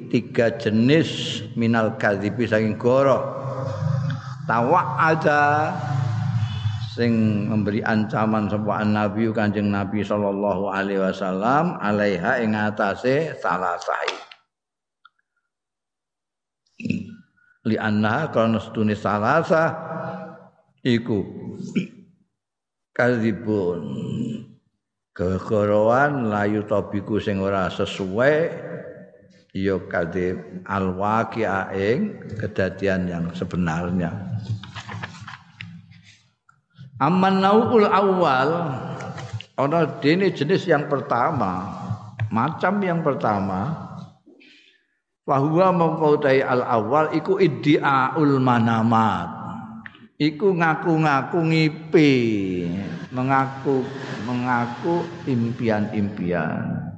[0.09, 3.37] tiga jenis minal kadzibi saking goro.
[4.49, 5.69] Tawa ada
[6.97, 14.28] sing memberi ancaman sapa nabi Kanjeng Nabi sallallahu alaihi wasallam alaiha ing atase salah sahi.
[17.67, 19.75] Li anna kana setune salasa
[20.85, 21.25] iku
[22.95, 23.81] kadzibun.
[25.11, 28.35] Kegorowan layu tobiku sing ora sesuai
[29.51, 34.15] ya kadhib alwaqi'a ing kedadian yang sebenarnya.
[37.03, 38.49] Amman naul awal
[39.59, 41.67] ana dene jenis yang pertama
[42.31, 43.88] macam yang pertama
[45.29, 49.37] bahwa mengkotai al awal iku iddiaul manamat.
[50.17, 52.13] Iku ngaku-ngaku ngipi
[53.13, 53.85] mengaku
[54.25, 56.97] mengaku impian-impian.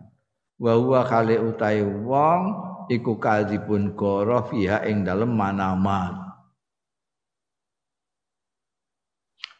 [0.55, 2.41] Wa huwa kale utai wong
[2.87, 6.15] iku kadzibun goro fiha ing dalem manamat.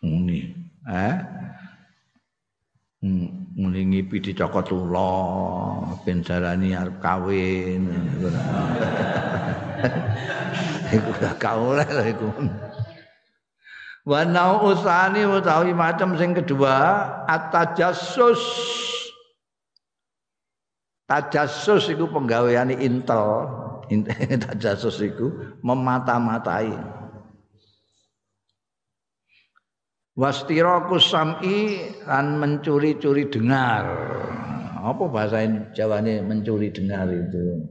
[0.01, 0.39] Ini
[0.87, 1.15] eh?
[3.03, 5.13] Muni ngipi dicokot ula
[6.01, 7.85] ben jarani arep kawin
[10.97, 12.29] iku kauleh iku
[14.01, 16.73] Wa utawi macam sing kedua
[17.29, 18.41] atajassus.
[21.05, 23.45] Tajassus iku penggaweane Intel.
[24.49, 26.73] Tajassus iku memata-matai.
[30.11, 33.87] Wastiraku sam'i lan mencuri-curi dengar.
[34.81, 37.69] Apa bahasa Jawane mencuri dengar itu?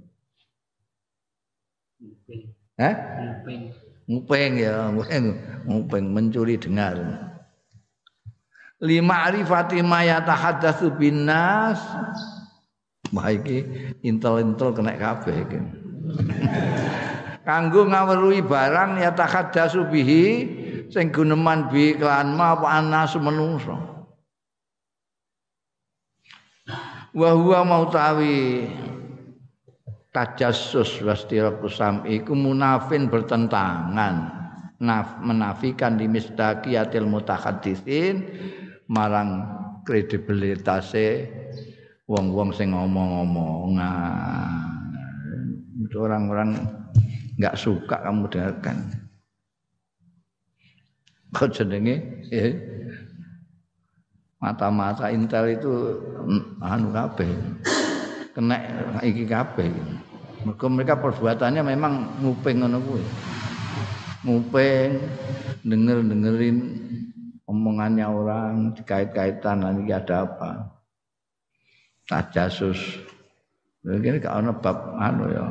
[2.81, 2.95] Eh?
[4.11, 5.39] ngupeng ya ngupeng
[5.71, 6.99] ngupeng mencuri dengar
[8.83, 11.79] lima arifati ma yatahaddatsu binnas
[13.11, 13.67] Wah iki
[14.07, 15.59] intel-intel kena kabeh iki.
[17.49, 20.47] Kanggo ngawruhi barang ya tahaddatsu bihi
[20.91, 23.79] sing guneman bi kelan ma apa anas menungso.
[27.15, 28.67] Wa huwa mautawi.
[30.11, 34.43] Tajassus wastiraku sam'i iku munafin bertentangan.
[34.83, 37.07] Naf, menafikan di misdaqiyatil
[38.91, 39.31] marang
[39.87, 41.31] kredibilitase
[42.11, 43.79] wong-wong sing ngomong-ngomong
[45.95, 46.59] orang-orang
[47.39, 49.00] nggak suka kamu dengarkan
[51.31, 52.53] kau jenenge eh,
[54.43, 55.73] mata-mata intel itu
[56.27, 57.31] mm, anu kabeh
[58.35, 58.57] kena
[59.03, 59.69] iki kabeh.
[60.47, 63.05] Mergo mereka perbuatannya memang nguping ngono kuwi.
[64.25, 64.91] Nguping
[65.69, 66.59] denger-dengerin
[67.45, 70.51] omongannya orang dikait-kaitan nanti ada apa.
[72.09, 72.81] Tajasus.
[73.85, 75.45] Begini gak ono bab anu ya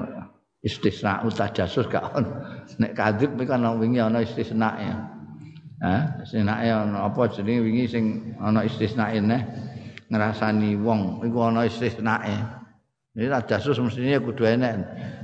[0.66, 2.30] istisna utajasus gak ono.
[2.82, 4.96] Nek kadhib kan wingi ana istisna ya.
[5.80, 8.04] Hah, istisna ana apa jenenge wingi sing
[8.36, 9.42] ana istisna neh
[10.12, 12.36] ngrasani wong iku ana istisnae.
[13.16, 14.74] Ini tajasus mestinya kudu enek.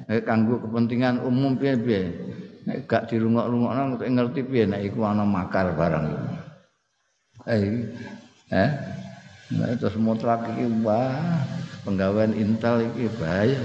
[0.08, 2.02] Nek kanggo kepentingan umum piye-piye.
[2.66, 6.06] Nek gak dirungok-rungokno ngerti piye nek iku ana makar barang.
[7.46, 7.62] Eh,
[8.50, 8.72] eh.
[9.54, 11.46] Nah, terus mutlak iki wah,
[11.86, 13.62] penggawean Intel iki bahaya.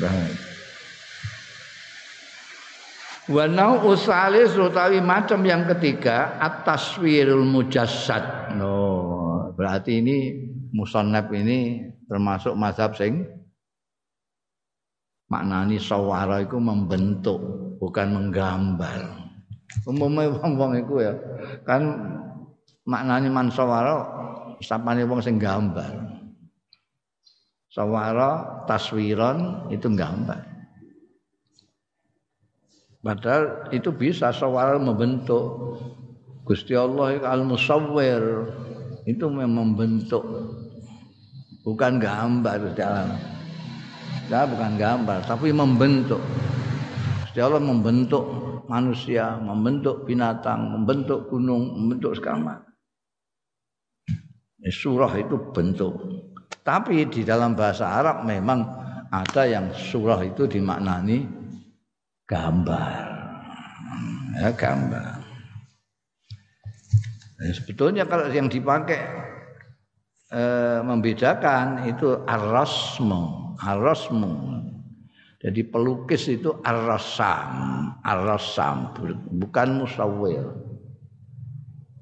[0.00, 0.53] Bahaya.
[3.24, 8.52] Wa nau usalis utawi macam yang ketiga at-taswirul mujassad.
[8.52, 10.16] No, berarti ini
[10.76, 13.24] musannaf ini termasuk mazhab sing
[15.32, 17.40] maknani sawara itu membentuk
[17.80, 19.24] bukan menggambar.
[19.88, 21.16] Umumnya wong-wong itu ya
[21.64, 21.80] kan
[22.84, 24.04] maknani man sawara
[24.60, 26.12] sapane wong sing gambar.
[27.72, 30.53] Sawara taswiron itu gambar
[33.04, 35.76] padahal itu bisa sawara membentuk
[36.44, 38.52] Gusti Allah al-musawwir.
[39.04, 40.24] Itu memang membentuk.
[41.64, 43.16] Bukan gambar jalan
[44.28, 46.20] ya bukan gambar tapi membentuk.
[47.24, 48.24] Gusti Allah membentuk
[48.68, 52.64] manusia membentuk binatang membentuk gunung membentuk segala
[54.64, 55.92] surah itu bentuk.
[56.64, 58.64] Tapi di dalam bahasa Arab memang
[59.12, 61.43] ada yang surah itu dimaknani
[62.34, 62.98] gambar
[64.42, 65.22] ya gambar
[67.38, 68.98] ya, sebetulnya kalau yang dipakai
[70.34, 70.42] e,
[70.82, 74.34] membedakan itu arrasmu, arrasmu.
[75.44, 78.96] Jadi pelukis itu arrasam, arrasam
[79.28, 80.48] bukan musawir.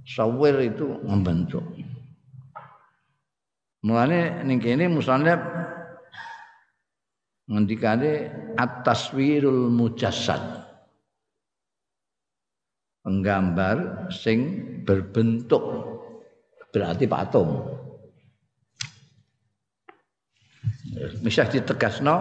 [0.07, 1.63] Sawir itu membentuk.
[3.83, 4.87] Mulane ning kene
[7.51, 10.63] ngendikane at-taswirul mujassad.
[13.03, 15.63] Penggambar sing berbentuk
[16.71, 17.67] berarti patung.
[21.19, 22.17] Misah ditegasno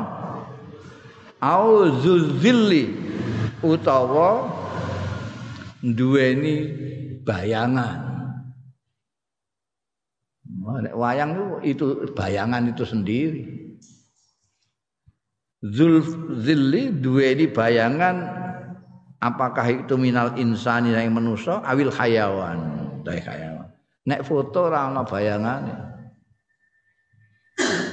[1.37, 2.97] au zuzilli
[3.61, 4.49] utawa
[5.85, 6.55] duweni
[7.21, 8.09] bayangan.
[10.97, 13.60] Wayang itu bayangan itu sendiri.
[15.61, 18.17] Zulzilli duweni bayangan
[19.21, 22.57] apakah itu minal insani yang manusia awil hayawan
[23.05, 23.69] dari hayawan.
[24.09, 25.73] Nek foto ora ana bayangane.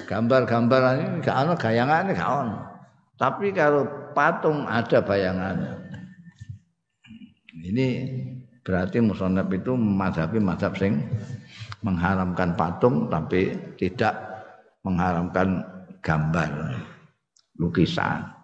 [0.09, 2.29] Gambar-gambar ini gak ana gayangane gak.
[3.21, 3.85] Tapi kalau
[4.17, 5.77] patung ada bayangannya.
[7.69, 7.87] Ini
[8.65, 11.05] berarti musonab itu madhabi madhab sing
[11.85, 14.17] mengharamkan patung tapi tidak
[14.81, 15.61] mengharamkan
[16.01, 16.49] gambar
[17.59, 18.39] lukisan.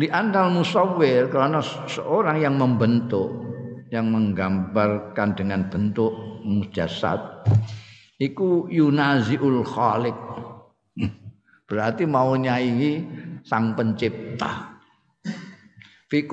[0.00, 3.28] Li andal musawwir karena seorang yang membentuk
[3.92, 7.44] yang menggambarkan dengan bentuk mujassad
[8.16, 10.16] iku yunaziul khaliq.
[11.68, 12.92] Berarti mau nyaingi
[13.44, 14.80] sang pencipta.
[16.08, 16.28] Fi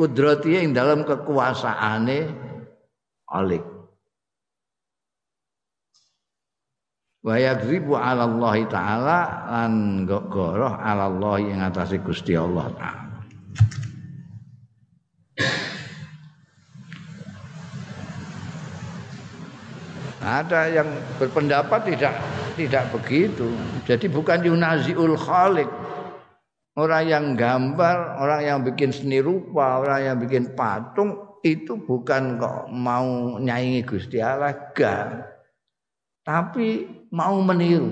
[0.52, 2.20] yang dalam kekuasaane
[3.32, 3.79] alik.
[7.20, 9.20] Wa yagribu ala Allah taala
[9.52, 13.10] lan goroh ala Allah yang atase Gusti Allah taala
[20.20, 22.14] Ada yang berpendapat tidak
[22.60, 23.50] tidak begitu.
[23.88, 25.72] Jadi bukan yunaziul khaliq.
[26.76, 32.68] Orang yang gambar, orang yang bikin seni rupa, orang yang bikin patung itu bukan kok
[32.72, 35.39] mau nyaingi Gusti Allah, gak.
[36.30, 37.90] Tapi mau meniru.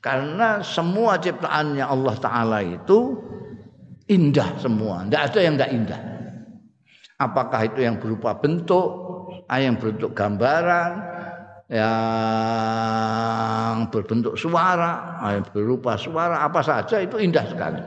[0.00, 3.20] Karena semua ciptaannya Allah Ta'ala itu
[4.08, 5.04] indah semua.
[5.04, 6.00] Tidak ada yang tidak indah.
[7.20, 8.88] Apakah itu yang berupa bentuk,
[9.52, 11.04] yang berbentuk gambaran,
[11.68, 12.16] yang
[13.92, 17.84] berbentuk suara, yang berupa suara, apa saja itu indah sekali.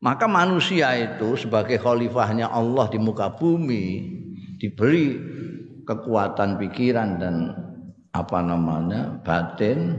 [0.00, 4.16] Maka manusia itu sebagai khalifahnya Allah di muka bumi
[4.56, 5.35] diberi
[5.86, 7.54] kekuatan pikiran dan
[8.10, 9.94] apa namanya batin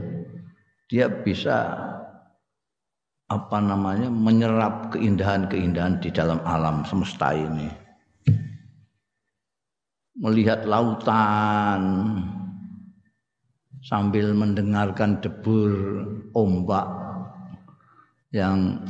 [0.88, 1.76] dia bisa
[3.28, 7.68] apa namanya menyerap keindahan-keindahan di dalam alam semesta ini.
[10.18, 11.84] Melihat lautan
[13.84, 15.70] sambil mendengarkan debur
[16.34, 16.88] ombak
[18.34, 18.82] yang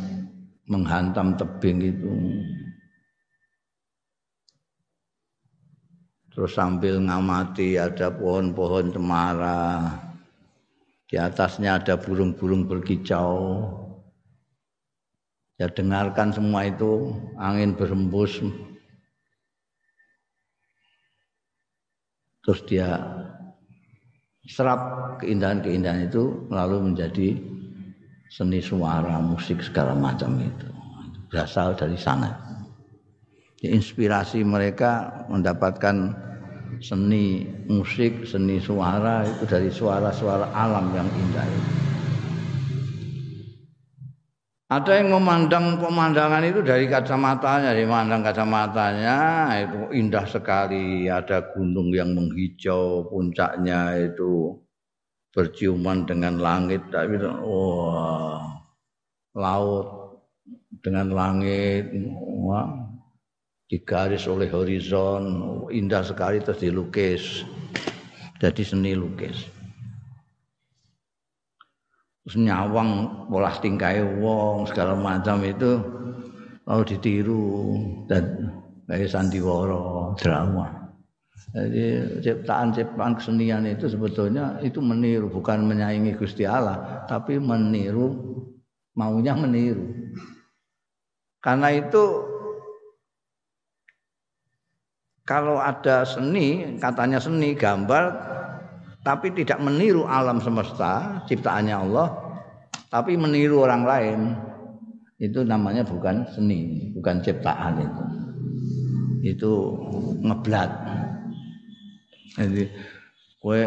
[0.70, 2.14] menghantam tebing itu
[6.39, 9.91] terus sambil ngamati ada pohon-pohon cemara.
[11.11, 13.66] Di atasnya ada burung-burung berkicau.
[15.59, 17.11] Ya dengarkan semua itu.
[17.43, 18.39] Angin berembus
[22.47, 23.03] terus dia
[24.47, 24.78] serap
[25.18, 27.34] keindahan-keindahan itu lalu menjadi
[28.30, 30.70] seni suara musik segala macam itu.
[31.34, 32.30] Berasal dari sana.
[33.59, 36.27] Inspirasi mereka mendapatkan
[36.80, 41.88] seni musik, seni suara itu dari suara-suara alam yang indah itu.
[44.68, 49.16] Ada yang memandang pemandangan itu dari kacamatanya, dari memandang kacamatanya
[49.64, 51.08] itu indah sekali.
[51.08, 54.60] Ada gunung yang menghijau, puncaknya itu
[55.32, 56.84] berciuman dengan langit.
[56.92, 58.44] Tapi wah,
[59.32, 59.88] laut
[60.84, 61.88] dengan langit,
[62.44, 62.88] wah,
[63.68, 65.22] digaris oleh horizon
[65.68, 67.44] indah sekali terus dilukis.
[68.40, 69.44] Jadi seni lukis.
[72.24, 75.80] Terus nyawang pola tingkai wong segala macam itu
[76.64, 77.46] lalu ditiru.
[78.08, 78.24] Dan
[78.88, 80.88] kayak sandiwara drama.
[81.48, 88.12] Jadi ciptaan-ciptaan kesenian itu sebetulnya itu meniru bukan menyaingi Gusti Allah tapi meniru
[88.92, 89.88] maunya meniru.
[91.40, 92.27] Karena itu
[95.28, 98.16] kalau ada seni, katanya seni gambar
[99.04, 102.08] tapi tidak meniru alam semesta ciptaannya Allah,
[102.88, 104.20] tapi meniru orang lain.
[105.20, 108.04] Itu namanya bukan seni, bukan ciptaan itu.
[109.36, 109.52] Itu
[110.24, 110.70] ngeblat.
[112.40, 112.70] Jadi
[113.44, 113.60] kowe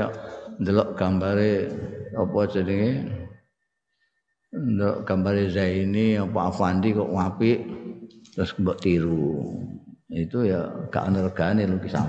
[0.57, 1.69] ndelok gambare
[2.17, 2.91] apa jenenge?
[4.49, 7.59] Ndelok gambare Zaini apa Afandi kok apik
[8.33, 9.61] terus mbok tiru.
[10.11, 12.03] Itu ya gak ana lukisan.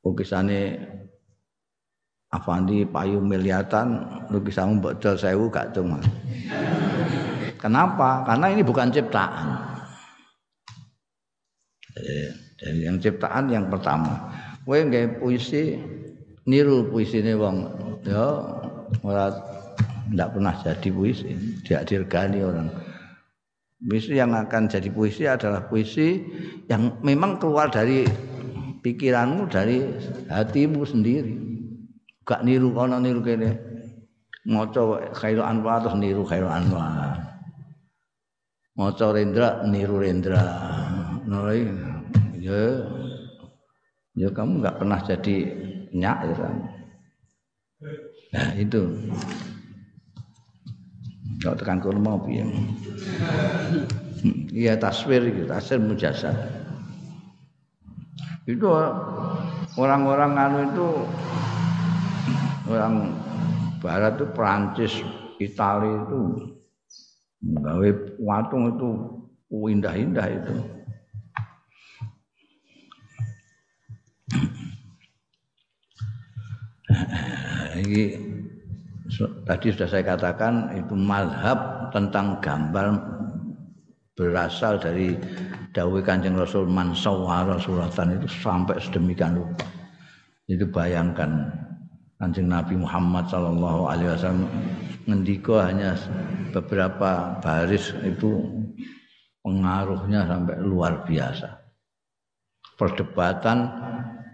[0.00, 0.80] Lukisane
[2.26, 6.02] Afandi payu miliatan lukisanmu mbok sewu gak cuma.
[7.56, 8.26] Kenapa?
[8.26, 9.62] Karena ini bukan ciptaan.
[12.56, 14.32] Dari yang ciptaan yang pertama.
[14.66, 15.78] Kowe nggawe puisi
[16.50, 17.56] niru puisine wong.
[18.02, 18.26] Ya
[19.06, 19.30] ora
[20.10, 21.30] ndak pernah jadi puisi
[21.66, 22.70] tidak dirgani orang
[23.80, 26.24] puisi yang akan jadi puisi adalah puisi
[26.66, 28.08] yang memang keluar dari
[28.80, 29.82] pikiranmu dari
[30.30, 31.34] hatimu sendiri.
[32.26, 33.50] Gak niru kono niru kene.
[34.46, 37.18] Maca khairul anwar terus niru khairul anwar.
[38.78, 40.42] Maca rendra niru rendra.
[41.26, 41.66] Nolai
[42.38, 42.62] ya.
[44.16, 45.36] Ya kamu nggak pernah jadi
[45.92, 46.56] nyak ya kan?
[48.32, 48.82] Nah itu
[51.42, 52.44] kalau tekan mau piye?
[54.52, 56.34] Iya taswir itu taswir mujasad.
[58.46, 58.70] Itu
[59.76, 60.88] orang-orang anu itu
[62.70, 62.94] orang
[63.82, 64.92] barat itu Prancis
[65.38, 66.20] Italia itu
[67.44, 68.88] menggawe watung itu
[69.52, 70.54] indah-indah itu
[79.48, 82.96] tadi sudah saya katakan itu malhab tentang gambar
[84.16, 85.12] berasal dari
[85.76, 89.68] dawai kanjeng Rasul man sawara suratan itu sampai sedemikian rupa.
[90.48, 91.52] Itu bayangkan
[92.16, 94.48] kanjeng Nabi Muhammad Shallallahu Alaihi Wasallam
[95.04, 95.92] ngendiko hanya
[96.56, 98.40] beberapa baris itu
[99.44, 101.60] pengaruhnya sampai luar biasa.
[102.80, 103.58] Perdebatan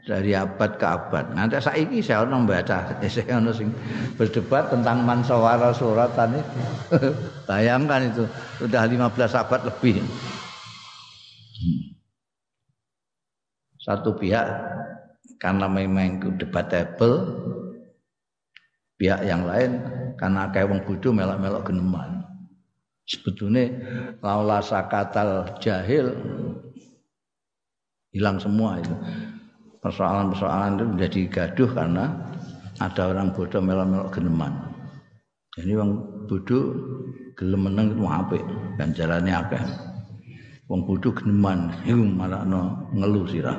[0.02, 1.30] dari abad ke abad.
[1.34, 3.70] Nanti saiki saya ono membaca saya ono sing
[4.18, 6.60] berdebat tentang mansawara suratan itu.
[7.48, 8.24] Bayangkan itu
[8.58, 10.02] sudah 15 abad lebih.
[13.82, 14.46] Satu pihak
[15.42, 17.18] karena memang itu debatable
[18.94, 19.82] pihak yang lain
[20.14, 22.22] karena kayak wong bodho melok-melok geneman.
[23.02, 23.66] Sebetulnya
[24.22, 26.14] laula sakatal jahil
[28.14, 28.94] hilang semua itu
[29.82, 32.04] persoalan-persoalan itu menjadi gaduh karena
[32.78, 34.52] ada orang bodoh melok-melok geneman.
[35.58, 35.92] Jadi orang
[36.30, 36.64] bodoh
[37.36, 38.42] gelem meneng itu apik,
[38.78, 39.62] ganjarane akeh.
[40.70, 43.58] Wong bodoh geneman iku marakno ngeluh sirah.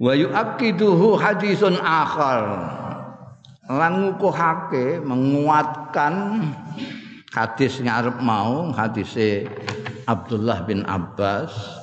[0.00, 2.42] Wa yu'aqiduhu hadisun akhar.
[3.70, 6.42] Lan ngukuhake menguatkan
[7.30, 9.46] hadis ngarep mau hadise
[10.10, 11.81] Abdullah bin Abbas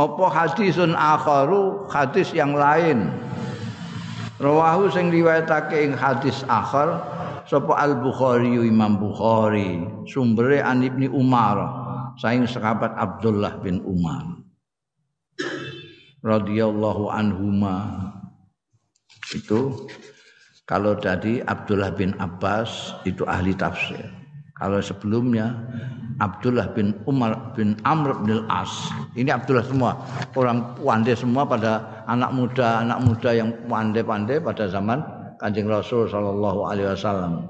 [0.00, 3.12] apa hadisun akharu hadis yang lain?
[4.40, 7.04] Rawahu sing riwayatake ing hadis akhar
[7.44, 9.84] sapa al bukhari imam bukhari.
[10.08, 11.60] Sumbere an ibni umar
[12.16, 14.40] saing sahabat abdullah bin umar.
[16.24, 18.08] Radhiyallahu anhuma.
[19.36, 19.88] Itu
[20.70, 24.06] kalau tadi Abdullah bin Abbas itu ahli tafsir.
[24.54, 25.50] Kalau sebelumnya
[26.20, 28.92] Abdullah bin Umar bin Amr bin Al-As.
[29.16, 29.96] Ini Abdullah semua.
[30.36, 35.00] Orang pandai semua pada anak muda, anak muda yang pandai-pandai pada zaman
[35.40, 37.48] Kanjeng Rasul sallallahu alaihi wasallam.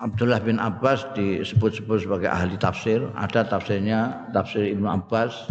[0.00, 3.04] Abdullah bin Abbas disebut-sebut sebagai ahli tafsir.
[3.16, 5.48] Ada tafsirnya tafsir Ibnu Abbas.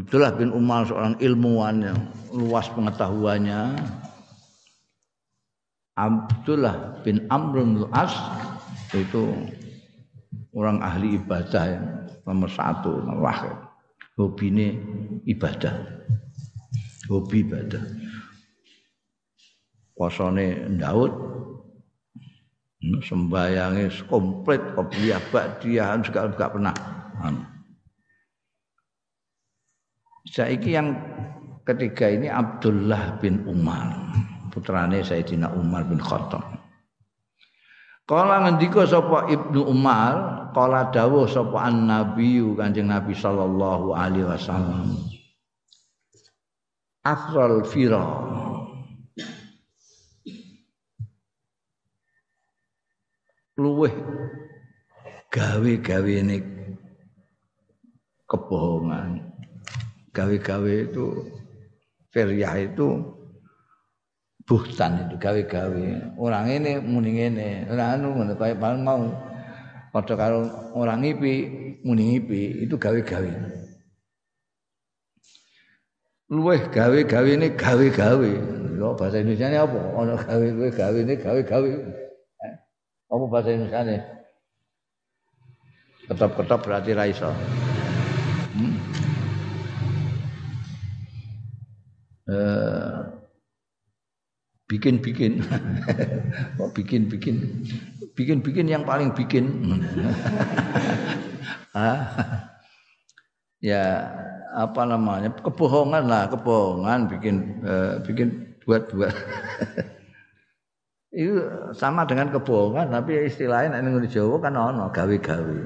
[0.00, 2.00] Abdullah bin Umar seorang ilmuwan yang
[2.32, 3.76] luas pengetahuannya.
[6.00, 8.16] Abdullah bin Amr bin As
[8.94, 9.30] itu
[10.54, 11.84] orang ahli ibadah yang
[12.26, 13.70] nomor satu wahid
[14.20, 14.66] hobi ini
[15.24, 15.72] ibadah.
[17.08, 17.82] Hobi ibadah.
[19.96, 21.12] Posone Daud
[22.80, 25.12] sembayangnya komplit kopi
[25.60, 26.76] dia juga juga pernah.
[30.30, 30.96] Saiki yang
[31.64, 34.12] ketiga ini Abdullah bin Umar.
[34.50, 36.42] Putrane Sayyidina Umar bin Khattab.
[38.10, 44.98] Kala ngendika sapa Ibnu Umar, kala dawuh sapa an-nabiyyu Kanjeng Nabi sallallahu alaihi wasallam.
[47.06, 48.02] Afral fira.
[53.54, 53.94] Luweh
[55.30, 56.42] gawe-gawe ini
[58.26, 59.22] kebohongan.
[60.10, 61.30] Gawe-gawe itu
[62.10, 63.19] Feria itu
[64.50, 65.86] buhtan itu gawe-gawe.
[66.18, 69.14] Orang ini muni ngene, ora anu ngono kaya mau
[69.94, 70.42] padha karo
[70.74, 71.34] orang ngipi
[71.86, 73.30] muni ngipi itu gawe-gawe.
[76.34, 78.30] Luweh gawe-gawe ini gawe-gawe.
[78.74, 79.80] Lho bahasa Indonesia ini apa?
[79.94, 81.70] Ono gawe gawe ini gawe-gawe.
[82.42, 82.54] Eh,
[83.06, 83.98] apa bahasa Indonesia ini?
[86.10, 88.74] ketop-ketop berarti ra iso hmm.
[92.26, 93.19] uh,
[94.70, 95.42] bikin-bikin.
[96.62, 97.66] Oh bikin-bikin?
[98.14, 99.44] Bikin-bikin yang paling bikin.
[101.70, 102.02] Ah.
[103.62, 104.10] Ya
[104.50, 105.30] apa namanya?
[105.38, 109.14] Kebohongan lah kebohongan bikin uh, bikin buat-buat.
[111.14, 111.46] Itu
[111.78, 115.58] sama dengan kebohongan tapi istilahnya nek di Jawa kan ono gawe-gawe.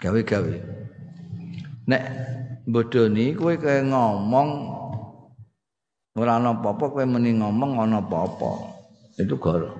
[0.00, 0.54] Gawe-gawe.
[1.84, 2.02] Nek
[2.64, 4.48] bodoni kowe kaya ngomong
[6.14, 8.70] ora ana apa-apa kowe meni ngomong ana apa-apa.
[9.18, 9.74] Itu goro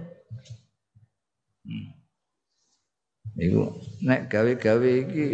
[1.66, 1.86] hmm.
[3.38, 3.62] iku
[4.02, 5.24] nek gawe-gawe iki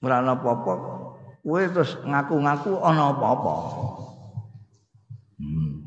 [0.00, 0.72] ora ana apa-apa
[1.44, 3.54] kowe terus ngaku-ngaku ana apa-apa.
[5.36, 5.84] Hmm.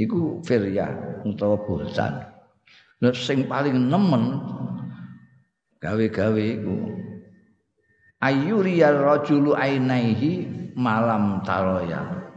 [0.00, 0.88] iku firya
[1.28, 2.24] utawa bosan.
[3.04, 4.40] Nah, sing paling nemen
[5.76, 6.76] gawe-gawe iku
[8.24, 12.29] ayuriya rajulu ainaihi malam taroya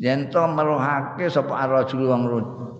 [0.00, 2.22] yen to meruhake sapa rajul wong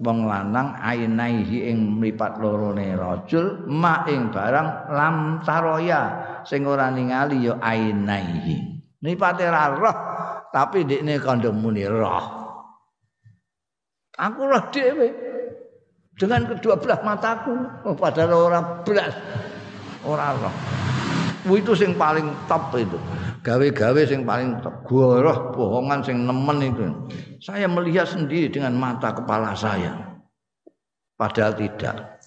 [0.02, 6.00] wong lanang ainaihi ing mripat lorone rajul ma ing barang lam taroya
[6.42, 8.82] sing ora ningali ya ainaihi.
[9.02, 9.96] Mripate ra roh
[10.54, 12.26] tapi ndekne kandha muni roh.
[14.14, 15.08] Aku roh dhewe
[16.14, 17.54] dengan kedua belah mataku.
[17.82, 19.10] Oh, padahal orang belas.
[20.06, 20.54] Orang roh.
[21.50, 22.94] Itu sing paling top itu.
[23.42, 24.86] Gawe-gawe sing paling top.
[24.86, 26.86] Goroh bohongan sing nemen itu.
[27.42, 30.22] Saya melihat sendiri dengan mata kepala saya.
[31.18, 32.22] Padahal tidak.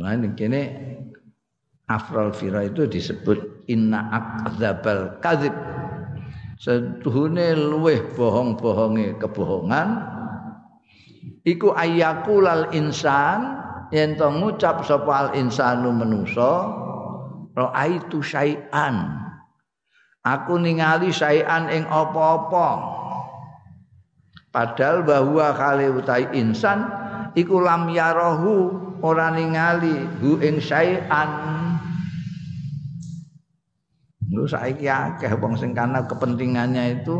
[0.00, 0.62] Nah ini kini
[1.84, 5.52] Afral Fira itu disebut inna akdzabal kadzib
[6.60, 9.88] setuhune luweh bohong-bohonge kebohongan
[11.42, 11.72] iku
[12.40, 13.60] lal insan
[13.90, 16.68] yen to ngucap sapa insanu manusa
[17.56, 19.20] raaitu syai'an
[20.26, 22.68] aku ningali syai'an ing apa-apa
[24.54, 26.86] padahal bahwa kali utai insan
[27.34, 31.60] iku lam yarahu ora ningali hu ing syai'an
[34.30, 37.18] Lu saiki akeh wong sing karena kepentingannya itu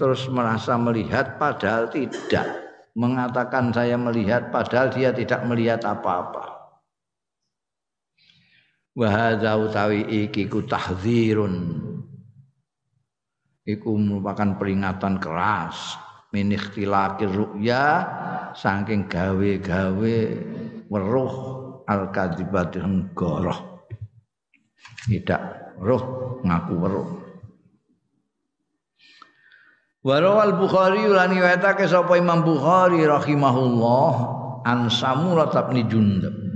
[0.00, 2.48] terus merasa melihat padahal tidak.
[2.96, 6.49] Mengatakan saya melihat padahal dia tidak melihat apa-apa.
[8.94, 11.54] Wa hadza utawi iki ku tahdzirun.
[13.66, 15.94] Iku merupakan peringatan keras
[16.34, 17.84] min ikhtilaqir ru'ya
[18.56, 20.16] saking gawe-gawe
[20.90, 21.34] weruh
[21.86, 23.86] al-kadzibatin goroh.
[25.06, 25.42] Tidak
[25.80, 26.02] roh
[26.44, 27.08] ngaku weruh
[30.00, 34.12] Warawal Bukhari lan riwayatake sapa Imam Bukhari rahimahullah
[34.64, 36.49] an Samurah bin Jundab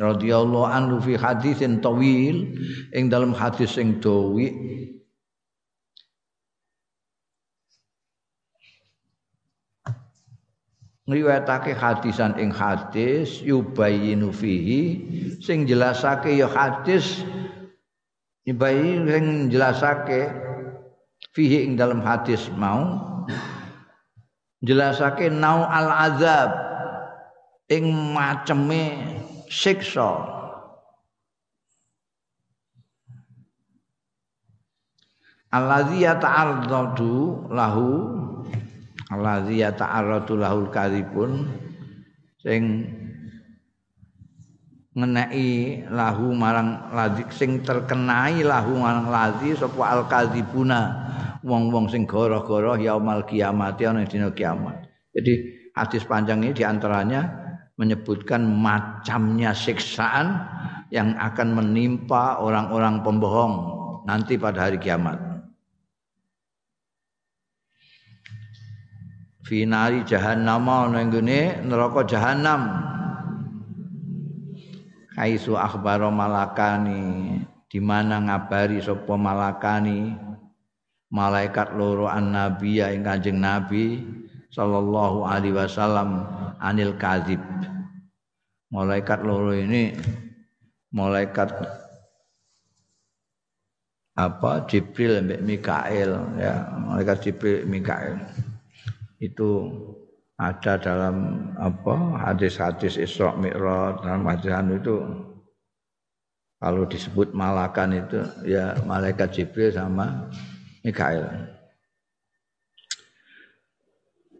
[0.00, 2.56] radhiyallahu anhu fi hadisin tawil
[2.96, 4.52] ing dalam hadis sing dawi.
[11.02, 14.82] Ngriwayatake hadisan ing hadis yubayyinu fihi
[15.42, 17.26] sing jelasake ya hadis
[18.42, 20.34] Ibai sing jelasake
[21.30, 22.98] fihi ing dalam hadis mau.
[24.62, 26.50] Jelasake nau al azab
[27.70, 29.14] ing maceme
[29.52, 30.40] siksa
[35.52, 38.08] Alladzi yata'arradu lahu
[39.12, 41.52] Alladzi yata'arradu lahul kadhibun
[42.40, 42.88] sing
[44.96, 50.80] ngenai lahu marang ladzi sing terkenai lahu marang ladzi sapa al kadzibuna
[51.44, 54.88] wong-wong sing goroh-goroh yaumal kiamat ana dina kiamat.
[55.12, 55.32] Jadi
[55.76, 57.41] hadis panjang ini di antaranya
[57.80, 60.44] menyebutkan macamnya siksaan
[60.92, 63.54] yang akan menimpa orang-orang pembohong
[64.04, 65.16] nanti pada hari kiamat.
[69.42, 72.88] Finari jahannam ana neraka jahannam.
[75.12, 77.36] Kaisu akhbaro malakani
[77.68, 80.16] di mana ngabari sapa malakani?
[81.12, 84.00] Malaikat loro an nabiya ing kanjeng nabi
[84.48, 86.24] sallallahu alaihi wasallam
[86.62, 87.42] anil kadzib.
[88.72, 89.92] Malaikat loro ini
[90.94, 91.52] malaikat
[94.16, 94.64] apa?
[94.70, 96.72] Jibril mbek Mikael ya.
[96.80, 98.16] Malaikat Jibril Mikael.
[99.20, 99.68] Itu
[100.40, 101.16] ada dalam
[101.60, 104.96] apa hadis-hadis Isra Mi'raj dalam hadis itu.
[106.62, 110.30] Kalau disebut malakan itu ya malaikat Jibril sama
[110.86, 111.51] Mikael.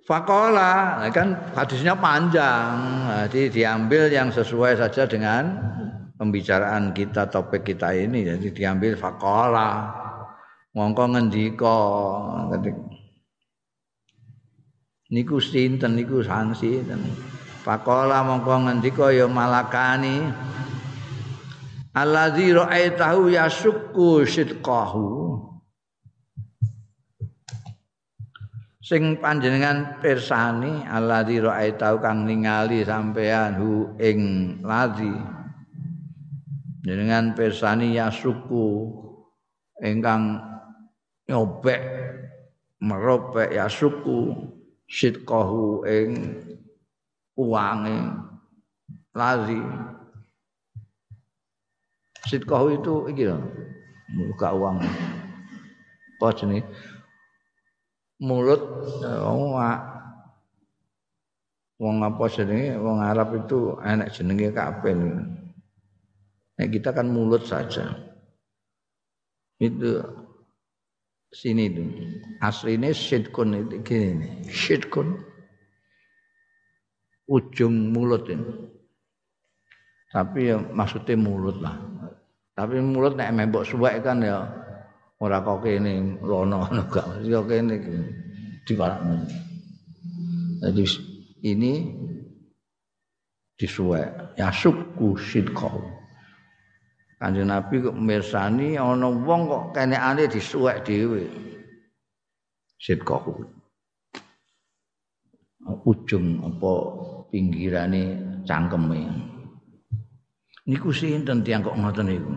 [0.03, 2.74] Fakola, nah kan hadisnya panjang,
[3.30, 5.55] jadi diambil yang sesuai saja dengan
[6.18, 8.26] pembicaraan kita topik kita ini.
[8.26, 9.94] Jadi diambil fakola,
[10.74, 11.78] ngongko ngendiko,
[15.14, 16.82] niku sinten niku sansi.
[17.62, 20.18] Fakola mongko ngendika ya malakani.
[21.94, 25.22] Alladzi ra'aitahu yasukku sidqahu
[28.83, 34.18] sing panjenengan pirsani alladzi ra'aitau kang ningali sampean hu ing
[34.66, 35.14] ladzi.
[36.83, 38.11] Jenengan pirsani ya
[39.78, 40.43] ingkang
[41.30, 41.78] nyobek
[42.83, 44.35] meropek ya suku
[44.91, 46.11] sidqahu ing
[47.39, 48.18] uange
[49.14, 49.62] ladzi.
[52.26, 53.39] Sidqahu itu iki lho
[54.11, 56.66] buka uang apa jenenge
[58.23, 58.62] mulut
[59.03, 59.59] wong
[61.83, 64.95] wong apa jenenge wong Arab itu enak jenenge kabeh
[66.62, 67.91] Nah, kita kan mulut saja.
[69.59, 69.99] Itu
[71.35, 71.83] sini itu.
[72.39, 74.47] Aslinya syidkun itu gini.
[74.47, 75.16] Syidkun.
[77.27, 78.47] Ujung mulut ini.
[80.12, 81.83] Tapi ya maksudnya mulut lah.
[82.53, 84.45] Tapi mulut nek membok suwek kan ya
[85.23, 87.79] ora kok kene rono ngono gak ya kene
[88.66, 89.23] diparakno
[90.62, 90.85] jadi
[91.43, 91.73] ini
[93.59, 94.39] disuwek.
[94.39, 95.83] Ya suku sidqau.
[97.18, 101.27] Kanjeng Nabi kok mirsani ana wong kok kenekane disuwek dhewe.
[102.79, 103.47] Sidqau.
[105.87, 106.73] Ujung apa
[107.31, 109.03] pinggirane cangkeme.
[110.66, 112.35] Niku sinten tiyang kok ngoten niku?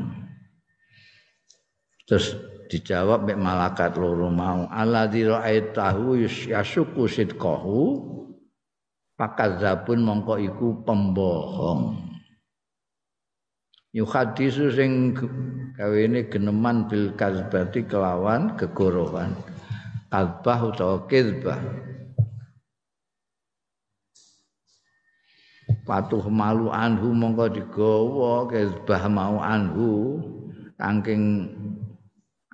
[2.06, 4.70] Terus dijawab mek malakat loro mau.
[4.70, 6.20] Alladzi ra'aitahu
[6.52, 8.14] yasuku sidqahu.
[9.16, 12.04] Fakadzabun mongko iku pembohong.
[13.96, 15.16] Yuhadisu sing
[15.80, 19.32] gawene geneman bil kazbati kelawan kegorohan
[20.12, 21.56] kalbah utawa kizbah
[25.88, 30.20] patuh malu anhu mongko digawa kizbah mau anhu.
[30.76, 31.55] Kangking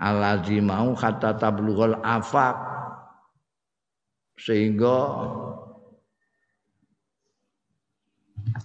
[0.01, 2.57] alazi mau kata tablughul afak
[4.41, 4.97] sehingga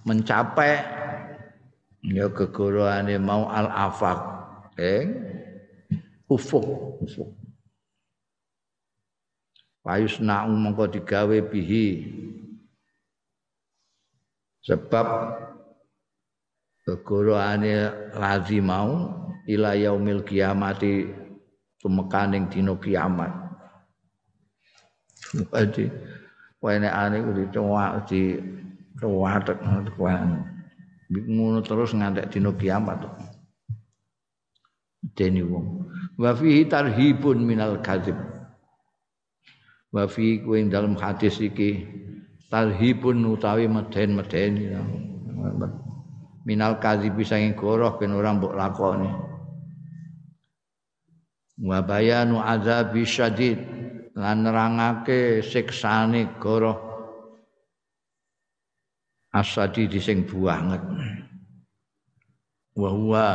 [0.01, 0.81] mencapai
[2.09, 4.19] ya kegoroane mau al afak
[4.81, 5.05] eh
[6.25, 6.65] ufuk
[7.05, 7.29] ufuk.
[9.85, 11.87] Payusna mongko digawe bihi.
[14.67, 15.07] Sebab
[16.83, 19.15] kegoroane lazi mau
[19.47, 21.07] ila yaumil kiamati
[21.81, 23.31] tumekaning dina kiamat.
[25.33, 25.91] Jadi
[26.63, 27.43] wene ane kudu
[28.07, 28.21] di
[28.97, 29.57] ruwatek
[31.11, 33.05] ngono terus ngantek dina kiamat.
[35.13, 35.87] Deni wong.
[36.17, 38.17] Wa fihi tarhibun minal kadzib.
[39.93, 41.85] Wa fi kuwi dalam hadis iki
[42.51, 44.75] tarhibun utawi meden-medeni
[46.47, 49.11] minal kadzib saking goroh ben ora mbok lakoni
[51.61, 53.59] wa bayanu azabi syadid.
[54.17, 56.81] Lan nerangake siksane goroh.
[59.29, 60.81] Asadi sing banget
[62.73, 63.29] wa huwa.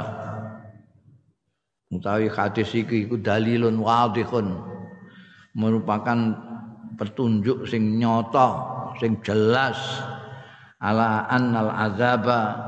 [1.92, 4.58] Utawi hadis iki iku dalilun wadihun.
[5.54, 6.34] Merupakan
[6.98, 8.48] petunjuk sing nyata
[8.98, 9.78] sing jelas.
[10.82, 12.58] Ala annal azaba.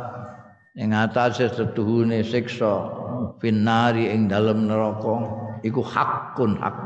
[0.79, 3.03] Ing atase setuhune siksa.
[3.43, 6.77] Finari ing dalem neraka iku hakun hak.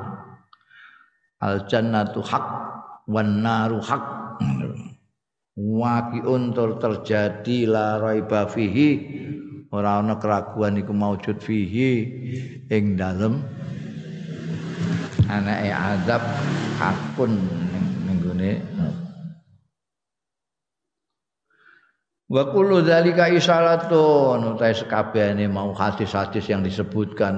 [1.42, 2.46] Al jannatu hak
[3.10, 4.04] wan naru hak.
[5.58, 8.90] Waqiun tur terjadi la raiba fihi.
[9.74, 11.90] Ora ana keraguan iku maujud fihi
[12.70, 13.42] ing dalem.
[15.28, 16.22] Anake azab
[16.78, 17.36] hakun
[18.06, 18.52] ning gone.
[22.28, 27.34] Wa kullu dzalika isyaratun utai sekabehane mau hadis-hadis yang disebutkan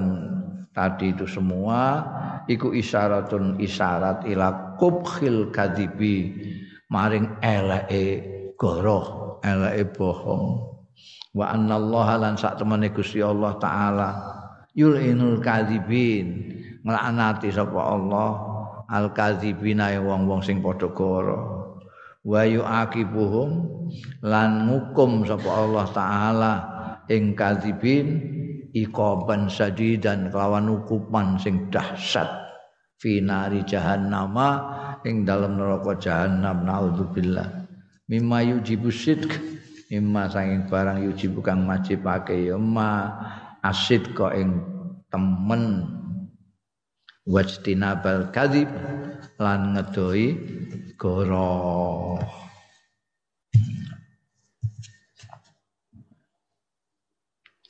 [0.71, 2.03] tadi itu semua
[2.47, 6.35] iku isyaratun isyarat ila kubkhil kadibi.
[6.91, 8.05] Maring eleke
[8.59, 10.71] goroh eleke bohong.
[11.31, 14.09] Wa annallaha lan sak temene Gusti Allah taala
[14.75, 16.51] yulinul kadibin
[16.83, 18.31] nglaknati sapa Allah
[18.87, 21.39] al kadibina wong-wong sing padha goro
[22.23, 23.49] wa yuaqibuhum
[24.23, 26.53] lan ngukum sapa Allah taala
[27.11, 28.30] ing kadibin
[28.75, 32.27] iqaban sadidan kelawan hukuman sing dahsyat.
[33.01, 34.49] Finari jahannama
[35.01, 37.65] ing dalam neraka jahannam naudzubillah.
[38.05, 39.41] Mimma yujibu sidq
[39.89, 43.09] mimma sanging barang yujibu kang majibake ya ma
[43.65, 44.61] asid kok ing
[45.09, 45.87] temen.
[47.21, 48.69] Wajtinabal kadzib
[49.37, 50.25] lan ngedoi
[50.97, 52.17] goro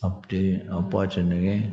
[0.01, 1.69] Abdi apa jenenge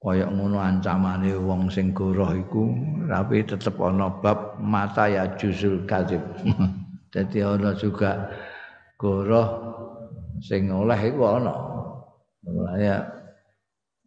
[0.00, 2.68] kaya ngono ancamane wong sing goroh iku
[3.08, 6.20] tapi tetep ana bab mata ya juzul kadzib.
[7.12, 8.28] Dadi ana juga
[9.00, 9.48] goroh
[10.44, 11.54] sing oleh iku ana.
[12.76, 13.08] Ya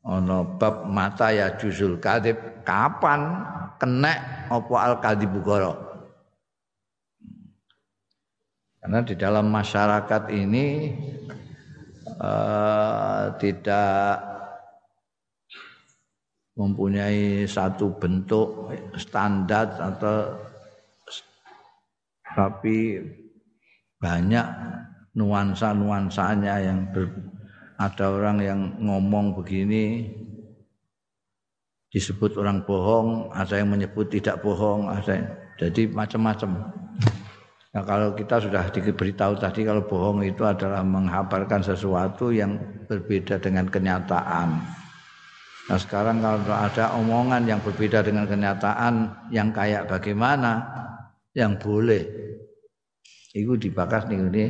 [0.05, 3.49] ana bab mata ya juzul kadzib kapan
[3.81, 4.13] kena
[4.53, 5.77] apa al kadzib goroh.
[8.77, 10.65] Karena di dalam masyarakat ini
[12.19, 14.19] uh, tidak
[16.53, 20.37] mempunyai satu bentuk standar atau
[22.33, 22.97] tapi
[23.97, 24.47] banyak
[25.13, 27.09] nuansa-nuansanya yang ber,
[27.77, 30.09] ada orang yang ngomong begini
[31.93, 35.27] disebut orang bohong, ada yang menyebut tidak bohong, ada yang,
[35.61, 36.73] jadi macam-macam.
[37.73, 43.65] Nah, kalau kita sudah diberitahu tadi kalau bohong itu adalah menghabarkan sesuatu yang berbeda dengan
[43.65, 44.61] kenyataan.
[45.63, 50.59] Nah sekarang kalau ada omongan yang berbeda dengan kenyataan yang kayak bagaimana
[51.31, 52.03] yang boleh
[53.31, 54.45] itu dibakas nih ini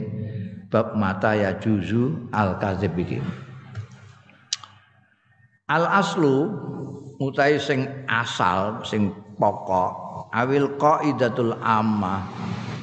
[0.74, 3.21] bab mata ya juzu al kazib iki.
[5.69, 6.49] Al aslu
[7.21, 12.26] mutai sing asal sing pokok awil qaidatul amma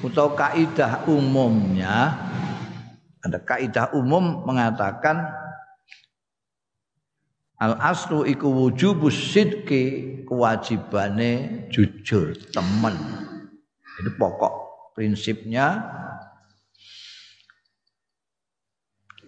[0.01, 2.16] atau kaidah umumnya
[3.20, 5.28] ada kaidah umum mengatakan
[7.61, 12.96] al aslu iku wujubus sidqi kewajibane jujur temen.
[14.01, 14.53] Itu pokok
[14.96, 15.84] prinsipnya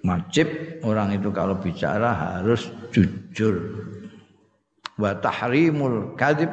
[0.01, 3.77] wajib orang itu kalau bicara harus jujur.
[4.97, 6.49] Wa tahrimul kadhib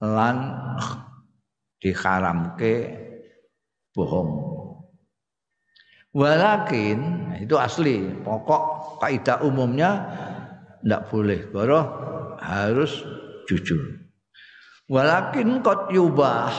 [0.00, 0.56] lan
[1.84, 2.99] diharamke
[3.94, 4.30] bohong.
[6.10, 6.98] Walakin
[7.38, 9.90] itu asli pokok kaidah umumnya
[10.82, 11.86] tidak boleh goroh
[12.42, 13.06] harus
[13.46, 14.10] jujur.
[14.90, 16.50] Walakin kot yubah,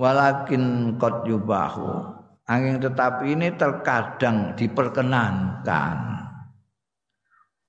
[0.00, 2.16] walakin kot yubahu.
[2.48, 5.96] Angin tetapi ini terkadang diperkenankan.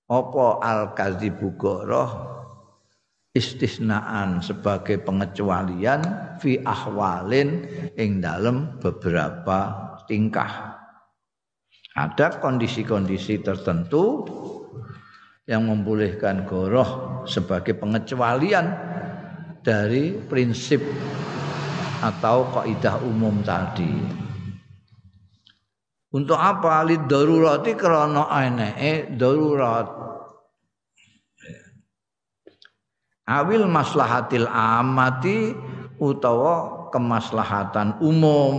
[0.07, 2.32] Opo al kadzibu goroh
[3.33, 6.01] istisnaan sebagai pengecualian
[6.37, 7.65] fi ahwalin
[7.97, 10.77] ing dalam beberapa tingkah.
[11.97, 14.25] Ada kondisi-kondisi tertentu
[15.49, 18.69] yang membolehkan goroh sebagai pengecualian
[19.65, 20.81] dari prinsip
[22.05, 23.93] atau kaidah umum tadi.
[26.13, 26.85] Untuk apa?
[26.85, 30.03] Lid darurati krana eneke darurat
[33.27, 35.55] awil maslahatil amati
[35.99, 38.55] utawa kemaslahatan umum.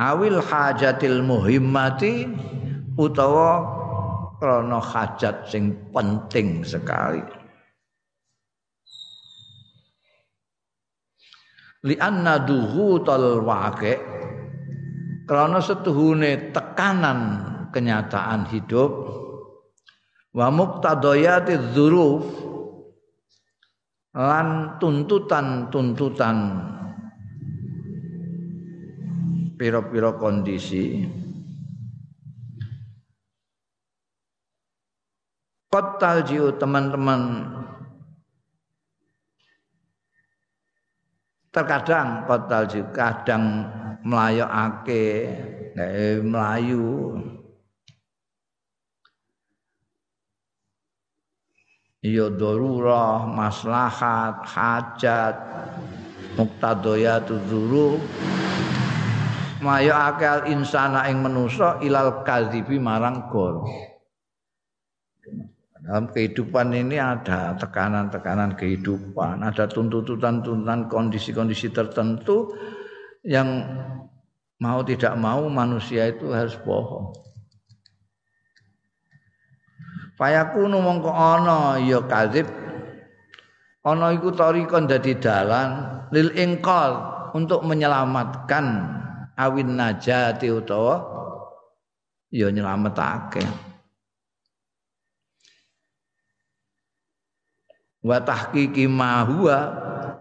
[0.00, 2.24] Awil hajatil muhimmati
[2.96, 3.68] utawa
[4.40, 7.20] krana hajat sing penting sekali.
[11.84, 13.92] Li anna duhutal waqi
[15.28, 17.20] krana setuhune tekanan
[17.72, 19.19] kenyataan hidup
[20.30, 22.26] wa muqtadayati dzuruf
[24.14, 26.36] lan tuntutan-tuntutan.
[29.60, 31.04] Pira-pira kondisi.
[35.70, 37.46] Kotal jiu teman-teman.
[41.50, 43.68] Terkadang kotal jiu kadang
[44.02, 45.28] melayokake
[46.24, 47.18] melayu
[52.00, 55.36] ya darurah, maslahat, hajat,
[56.40, 58.00] muqtadayatu dzuruf
[59.60, 63.68] mayo akal insana ing manusa ilal kadzibi marang gor.
[65.80, 72.52] Dalam kehidupan ini ada tekanan-tekanan kehidupan, ada tuntutan-tuntutan kondisi-kondisi tertentu
[73.24, 73.64] yang
[74.60, 77.16] mau tidak mau manusia itu harus bohong.
[80.20, 82.44] Fayakunu mongko ana ya kadzib.
[83.80, 87.00] Ana iku tarikon dadi dalan lil ingqal
[87.32, 88.84] untuk menyelamatkan
[89.40, 91.00] awin najati utawa
[92.28, 93.70] ya nyelametake.
[98.00, 99.58] wa tahqiqi ma huwa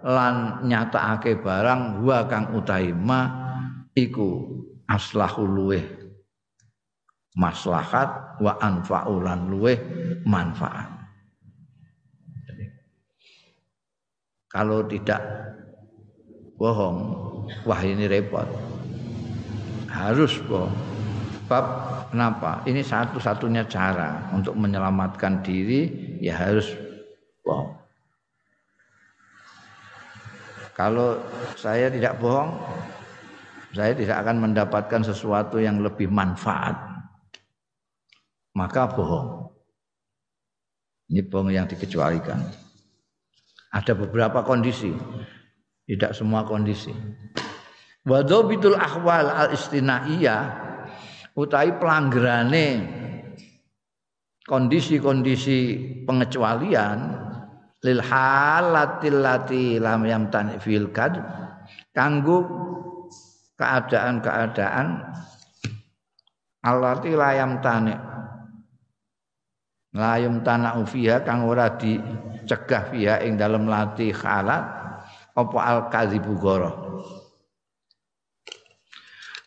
[0.04, 3.28] lan nyatakake barang huwa kang utahi ma
[3.96, 4.48] iku
[4.88, 5.99] aslahul luweh
[7.40, 9.80] maslahat wa anfa'ulan luweh
[10.28, 10.92] manfaat.
[14.52, 15.24] Kalau tidak
[16.60, 17.00] bohong
[17.64, 18.44] wah ini repot.
[19.88, 20.76] Harus bohong.
[21.48, 21.66] Bab
[22.12, 22.62] kenapa?
[22.68, 25.88] Ini satu-satunya cara untuk menyelamatkan diri
[26.20, 26.76] ya harus
[27.42, 27.80] bohong.
[30.76, 31.24] Kalau
[31.56, 32.52] saya tidak bohong
[33.70, 36.89] saya tidak akan mendapatkan sesuatu yang lebih manfaat
[38.56, 39.50] maka bohong.
[41.10, 42.40] Ini bohong yang dikecualikan.
[43.70, 44.94] Ada beberapa kondisi,
[45.86, 46.94] tidak semua kondisi.
[48.06, 50.42] Wadhabitul ahwal al istinaiyah
[51.38, 52.68] utai pelanggarane
[54.50, 55.60] kondisi-kondisi
[56.10, 57.00] pengecualian
[57.86, 61.16] lil halatil lati lam yamtani fil kad
[61.94, 62.44] kanggo
[63.56, 64.88] keadaan-keadaan
[66.66, 67.94] alati layam tani
[69.96, 74.64] layum tanah fiha kang ora dicegah fiha ing dalam lati khalat
[75.34, 76.72] apa al kadzibu goro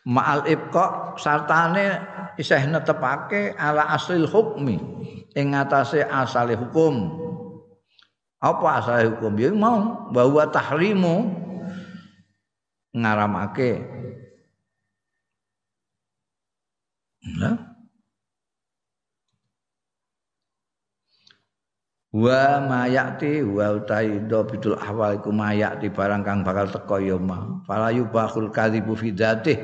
[0.03, 1.99] ma'al ibqa sartane
[2.35, 4.75] isih netepake ala aslil hukmi
[5.33, 7.21] ing ngatasé asale hukum.
[8.43, 9.33] Apa asale hukum?
[9.39, 11.41] Ya mau bahwa tahrimu.
[12.93, 13.81] Ngaramake.
[17.39, 17.72] Nah
[22.13, 27.65] wa mayati wa utai do bidul ahwal iku mayati barang kang bakal teko ya ma.
[27.65, 29.57] Fala yubahul kadzibu fi dzatih.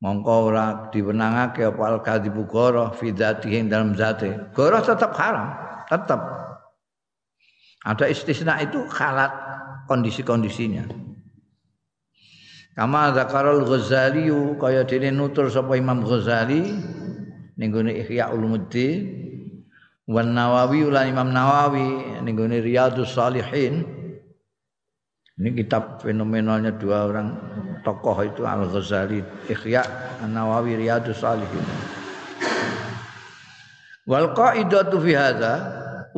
[0.00, 5.52] Mongko ora diwenangake apa al kadzibu goro fi dzatih dalam zate goro tetap haram
[5.92, 6.20] tetap
[7.84, 9.28] ada istisna itu khalat
[9.90, 10.88] kondisi-kondisinya.
[12.78, 16.64] Kama zakarul ghazali kaya dene nutur sapa Imam Ghazali
[17.58, 19.29] ning Ihya Ulumuddin
[20.10, 23.86] Wan Nawawi ulah Imam Nawawi ning gone Riyadhus Salihin.
[25.38, 27.28] Ini kitab fenomenalnya dua orang
[27.86, 29.86] tokoh itu Al Ghazali, Ihya
[30.18, 31.62] An Nawawi Riyadhus Salihin.
[34.10, 35.54] Wal qaidatu fi hadza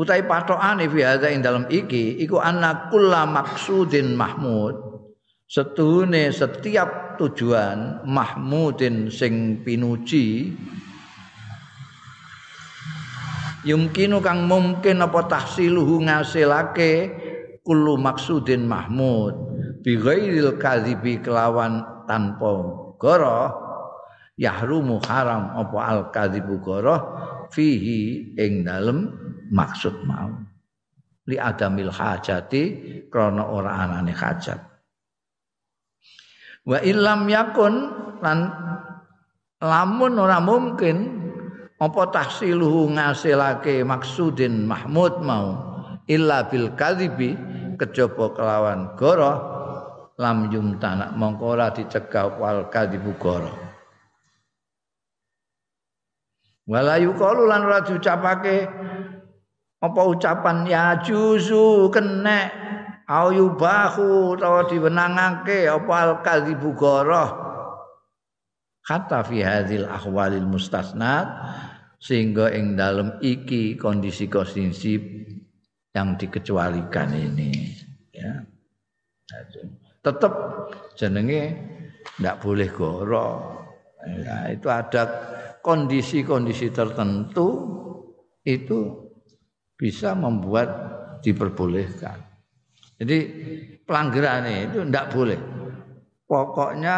[0.00, 4.72] utai patokane fi hadza ing dalam iki iku anna kulla maksudin mahmud
[5.44, 10.56] setuhune setiap tujuan mahmudin sing pinuji
[13.62, 16.92] yumkinu kang mungkin apa tahsiluhu ngasilake
[17.62, 19.34] kullu maksudin mahmud.
[19.82, 22.50] Bi ghairil kadhibi kelawan tanpa
[22.98, 23.40] goro
[24.38, 26.96] yahrumu haram apa al kadhibu goro
[27.50, 29.10] fihi ing dalem
[29.50, 30.30] maksud mau.
[31.26, 32.62] Li adamil hajati
[33.06, 34.58] krana ora anane hajat.
[36.62, 37.74] Wa illam yakun
[38.22, 38.38] lan
[39.62, 41.21] lamun ora mungkin
[41.82, 45.74] apa tahsiluhu ngasilake maksudin mahmud mau?
[46.06, 47.34] Illa bil kadhibi
[47.74, 49.32] kejaba kelawan goro
[50.18, 53.50] lam yumtana mongko ora dicegah wal kadhibu goro.
[56.70, 58.70] Wala yuqalu lan ora diucapake
[59.82, 62.54] apa ucapan ya juzu kenek
[63.10, 67.26] au yubahu utawa diwenangake apa al kadhibu goro?
[68.82, 71.26] Kata fi hadhil ahwalil mustasnat
[72.02, 74.98] sehingga ing dalam iki kondisi-kondisi
[75.94, 77.70] yang dikecualikan ini
[78.10, 78.42] ya.
[80.02, 80.32] Tetap
[80.98, 81.42] jenenge
[82.18, 83.28] tidak boleh goro
[84.02, 85.02] ya, itu ada
[85.62, 87.48] kondisi-kondisi tertentu
[88.42, 88.98] itu
[89.78, 90.68] bisa membuat
[91.22, 92.18] diperbolehkan.
[92.98, 93.18] Jadi
[93.86, 95.38] pelanggaran itu tidak boleh.
[96.26, 96.96] Pokoknya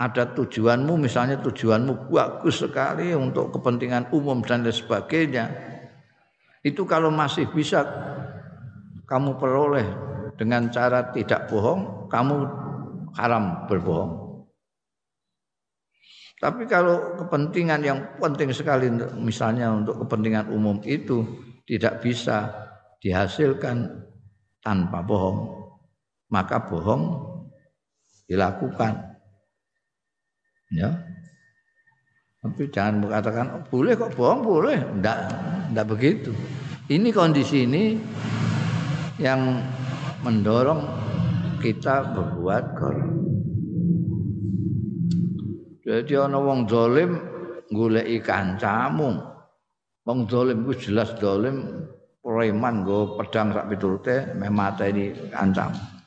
[0.00, 5.52] ada tujuanmu misalnya tujuanmu bagus sekali untuk kepentingan umum dan lain sebagainya.
[6.64, 7.84] Itu kalau masih bisa
[9.04, 9.84] kamu peroleh
[10.40, 12.48] dengan cara tidak bohong kamu
[13.12, 14.12] haram berbohong.
[16.40, 18.88] Tapi kalau kepentingan yang penting sekali
[19.20, 21.20] misalnya untuk kepentingan umum itu
[21.68, 22.48] tidak bisa
[23.04, 24.08] dihasilkan
[24.64, 25.60] tanpa bohong
[26.32, 27.28] maka bohong
[28.24, 29.09] dilakukan
[30.70, 30.90] Ya.
[32.40, 35.18] Tapi jangan mengatakan oh, boleh kok bohong boleh, enggak,
[35.68, 36.32] enggak begitu.
[36.88, 38.00] Ini kondisi ini
[39.20, 39.60] yang
[40.24, 40.80] mendorong
[41.60, 43.12] kita berbuat korup.
[45.84, 47.20] Jadi ana wong zalim
[47.68, 49.20] goleki kancamu.
[50.08, 51.86] Wong zalim ku jelas zalim
[52.24, 55.99] preman nggo pedang sak piturute meh mateni kancam.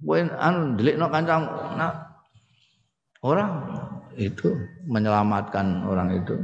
[0.00, 1.44] Kowe anu delikno kancam
[1.76, 1.92] nah,
[3.20, 3.52] orang
[4.16, 4.56] itu
[4.88, 6.40] menyelamatkan orang itu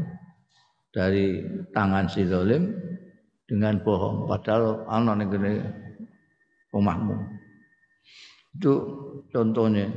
[0.92, 1.40] dari
[1.72, 2.76] tangan si zalim
[3.48, 5.32] dengan bohong padahal ana ning
[6.72, 7.16] omahmu.
[8.56, 8.72] Itu
[9.32, 9.88] contohnya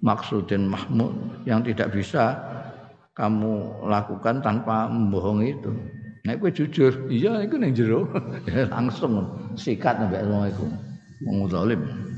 [0.00, 1.12] maksudin mahmud
[1.44, 2.36] yang tidak bisa
[3.16, 5.72] kamu lakukan tanpa membohongi itu.
[6.24, 8.04] Nek kowe jujur, iya iku ning jero.
[8.76, 9.24] Langsung
[9.56, 10.66] sikat mbek wong iku.
[11.24, 12.09] Wong zalim.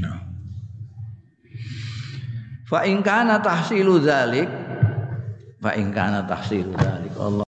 [0.00, 0.20] Nah.
[2.68, 4.48] Fa in kana tahsilu dzalik
[5.60, 7.40] fa in kana tahsilu dzalik Allah